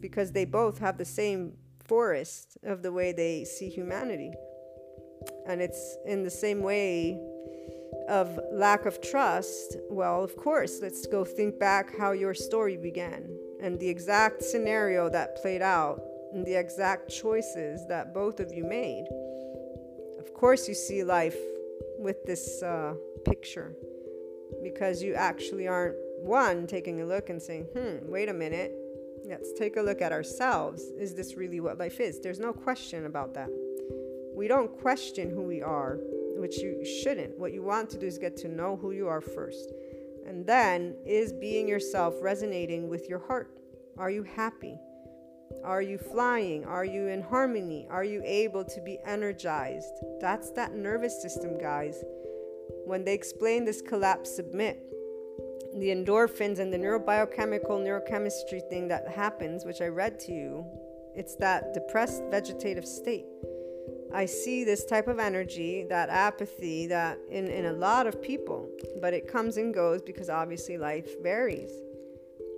[0.00, 1.52] because they both have the same
[1.84, 4.30] forest of the way they see humanity
[5.46, 7.18] and it's in the same way
[8.08, 13.26] of lack of trust well of course let's go think back how your story began
[13.60, 16.00] and the exact scenario that played out
[16.32, 19.06] and the exact choices that both of you made
[20.18, 21.36] of course you see life
[21.98, 22.94] with this uh,
[23.24, 23.74] picture
[24.62, 28.72] because you actually aren't one taking a look and saying, hmm, wait a minute,
[29.26, 30.82] let's take a look at ourselves.
[30.98, 32.20] Is this really what life is?
[32.20, 33.48] There's no question about that.
[34.34, 35.98] We don't question who we are,
[36.36, 37.38] which you shouldn't.
[37.38, 39.72] What you want to do is get to know who you are first.
[40.28, 43.58] And then, is being yourself resonating with your heart?
[43.96, 44.78] Are you happy?
[45.64, 46.64] Are you flying?
[46.64, 47.88] Are you in harmony?
[47.90, 49.94] Are you able to be energized?
[50.20, 52.04] That's that nervous system, guys
[52.88, 54.82] when they explain this collapse submit
[55.76, 60.64] the endorphins and the neurobiochemical neurochemistry thing that happens which i read to you
[61.14, 63.26] it's that depressed vegetative state
[64.12, 68.68] i see this type of energy that apathy that in, in a lot of people
[69.00, 71.70] but it comes and goes because obviously life varies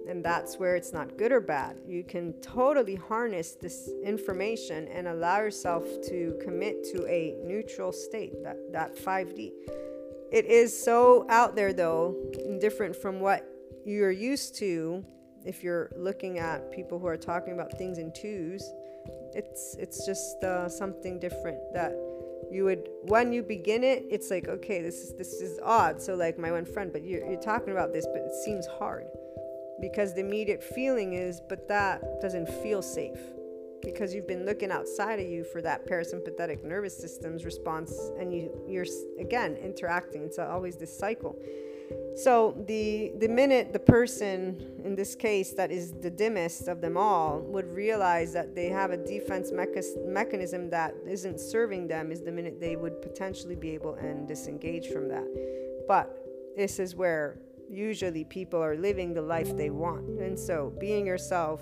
[0.09, 1.77] and that's where it's not good or bad.
[1.86, 8.43] You can totally harness this information and allow yourself to commit to a neutral state,
[8.43, 9.52] that, that 5D.
[10.32, 12.16] It is so out there, though,
[12.60, 13.47] different from what
[13.85, 15.05] you're used to.
[15.44, 18.62] If you're looking at people who are talking about things in twos,
[19.35, 21.93] it's it's just uh, something different that
[22.51, 26.01] you would when you begin it it's like okay this is this is odd.
[26.01, 29.07] So like my one friend but you're, you're talking about this but it seems hard
[29.81, 33.20] because the immediate feeling is but that doesn't feel safe
[33.82, 38.51] because you've been looking outside of you for that parasympathetic nervous system's response and you
[38.66, 38.86] you're
[39.19, 40.23] again interacting.
[40.23, 41.39] It's always this cycle
[42.17, 46.97] so the the minute the person in this case that is the dimmest of them
[46.97, 52.23] all would realize that they have a defense mecha- mechanism that isn't serving them is
[52.23, 55.27] the minute they would potentially be able and disengage from that.
[55.87, 56.11] But
[56.57, 57.39] this is where
[57.69, 60.21] usually people are living the life they want.
[60.21, 61.61] And so being yourself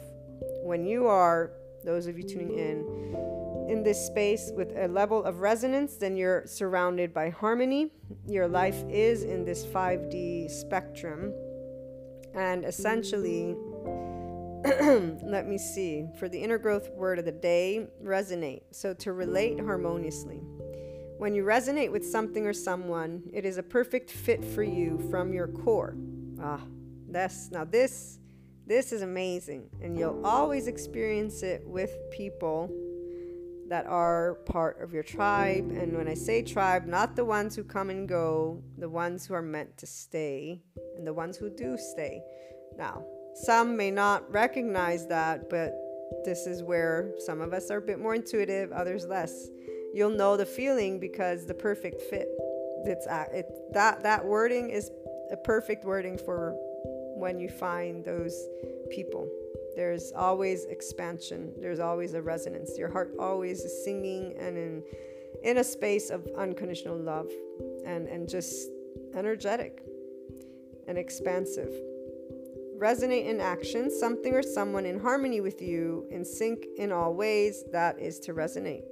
[0.62, 1.52] when you are
[1.84, 3.37] those of you tuning in,
[3.68, 7.90] in this space with a level of resonance, then you're surrounded by harmony.
[8.26, 11.32] Your life is in this 5D spectrum.
[12.34, 13.54] And essentially,
[15.22, 16.06] let me see.
[16.18, 18.62] For the inner growth word of the day, resonate.
[18.70, 20.40] So to relate harmoniously.
[21.18, 25.32] When you resonate with something or someone, it is a perfect fit for you from
[25.32, 25.96] your core.
[26.40, 26.62] Ah,
[27.10, 28.18] that's now this
[28.66, 32.70] this is amazing and you'll always experience it with people
[33.68, 35.70] that are part of your tribe.
[35.70, 39.34] And when I say tribe, not the ones who come and go, the ones who
[39.34, 40.62] are meant to stay,
[40.96, 42.22] and the ones who do stay.
[42.76, 43.04] Now,
[43.34, 45.74] some may not recognize that, but
[46.24, 49.48] this is where some of us are a bit more intuitive, others less.
[49.94, 52.28] You'll know the feeling because the perfect fit.
[52.84, 54.90] It's it, that that wording is
[55.30, 56.54] a perfect wording for
[57.16, 58.48] when you find those
[58.90, 59.28] people.
[59.78, 61.52] There's always expansion.
[61.60, 62.76] There's always a resonance.
[62.76, 64.82] Your heart always is singing and in
[65.44, 67.30] in a space of unconditional love
[67.86, 68.70] and and just
[69.14, 69.84] energetic
[70.88, 71.72] and expansive.
[72.76, 77.62] Resonate in action, something or someone in harmony with you, in sync in all ways,
[77.70, 78.82] that is to resonate.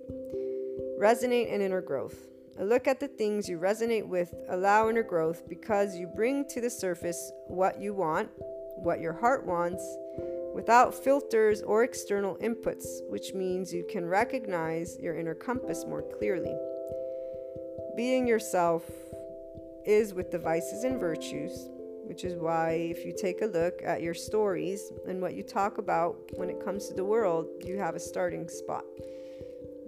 [1.01, 2.29] Resonate in inner growth.
[2.61, 6.71] Look at the things you resonate with allow inner growth because you bring to the
[6.71, 8.31] surface what you want,
[8.77, 9.83] what your heart wants,
[10.57, 16.57] without filters or external inputs, which means you can recognize your inner compass more clearly.
[17.95, 18.83] Being yourself
[19.85, 21.69] is with the vices and virtues,
[22.07, 25.77] which is why, if you take a look at your stories and what you talk
[25.77, 28.85] about when it comes to the world, you have a starting spot.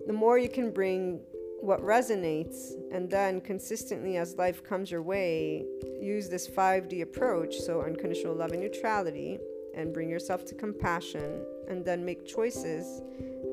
[0.07, 1.23] The more you can bring
[1.61, 5.65] what resonates, and then consistently as life comes your way,
[5.99, 9.39] use this 5D approach so unconditional love and neutrality,
[9.79, 13.03] and bring yourself to compassion, and then make choices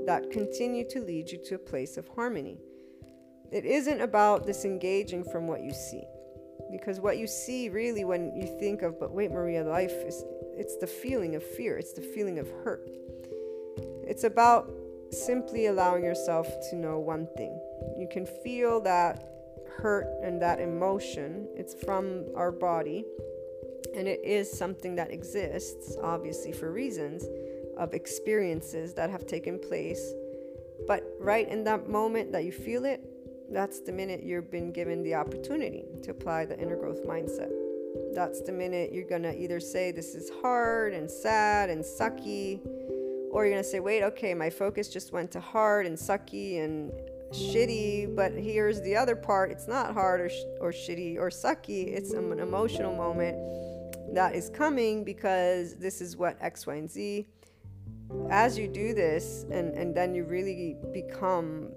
[0.05, 2.57] that continue to lead you to a place of harmony.
[3.51, 6.03] It isn't about disengaging from what you see
[6.71, 10.25] because what you see really when you think of but wait maria life is
[10.57, 12.89] it's the feeling of fear it's the feeling of hurt.
[14.07, 14.71] It's about
[15.11, 17.59] simply allowing yourself to know one thing.
[17.97, 19.27] You can feel that
[19.77, 21.47] hurt and that emotion.
[21.55, 23.03] It's from our body
[23.95, 27.25] and it is something that exists obviously for reasons
[27.77, 30.13] of experiences that have taken place.
[30.87, 33.01] But right in that moment that you feel it
[33.51, 37.51] that's the minute you've been given the opportunity to apply the inner growth mindset.
[38.13, 42.59] That's the minute you're gonna either say, This is hard and sad and sucky,
[43.31, 46.91] or you're gonna say, Wait, okay, my focus just went to hard and sucky and
[47.31, 49.51] shitty, but here's the other part.
[49.51, 53.37] It's not hard or, sh- or shitty or sucky, it's an emotional moment
[54.13, 57.27] that is coming because this is what X, Y, and Z.
[58.29, 61.71] As you do this, and, and then you really become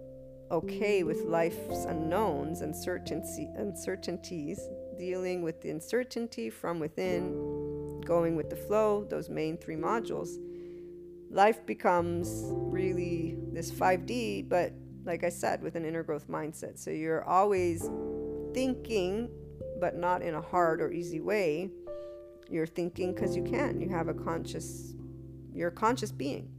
[0.51, 4.61] okay with life's unknowns, uncertainty, uncertainties,
[4.99, 10.37] dealing with the uncertainty from within, going with the flow, those main three modules,
[11.31, 14.73] life becomes really this 5D, but
[15.05, 16.79] like I said, with an inner growth mindset.
[16.79, 17.89] So you're always
[18.55, 19.31] thinking,
[19.81, 21.71] but not in a hard or easy way.
[22.51, 23.81] You're thinking because you can.
[23.81, 24.95] You have a conscious,
[25.53, 26.59] you're a conscious being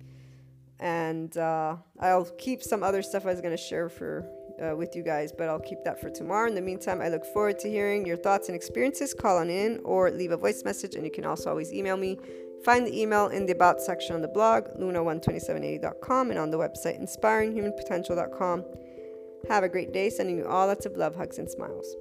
[0.79, 4.25] and uh, I'll keep some other stuff I was going to share for
[4.61, 6.47] uh, with you guys, but I'll keep that for tomorrow.
[6.47, 9.13] In the meantime, I look forward to hearing your thoughts and experiences.
[9.13, 12.17] Call on in or leave a voice message, and you can also always email me.
[12.63, 17.01] Find the email in the About section on the blog, luna12780.com, and on the website,
[17.01, 18.65] inspiringhumanpotential.com.
[19.47, 20.09] Have a great day.
[20.09, 21.95] Sending you all lots of love, hugs, and smiles.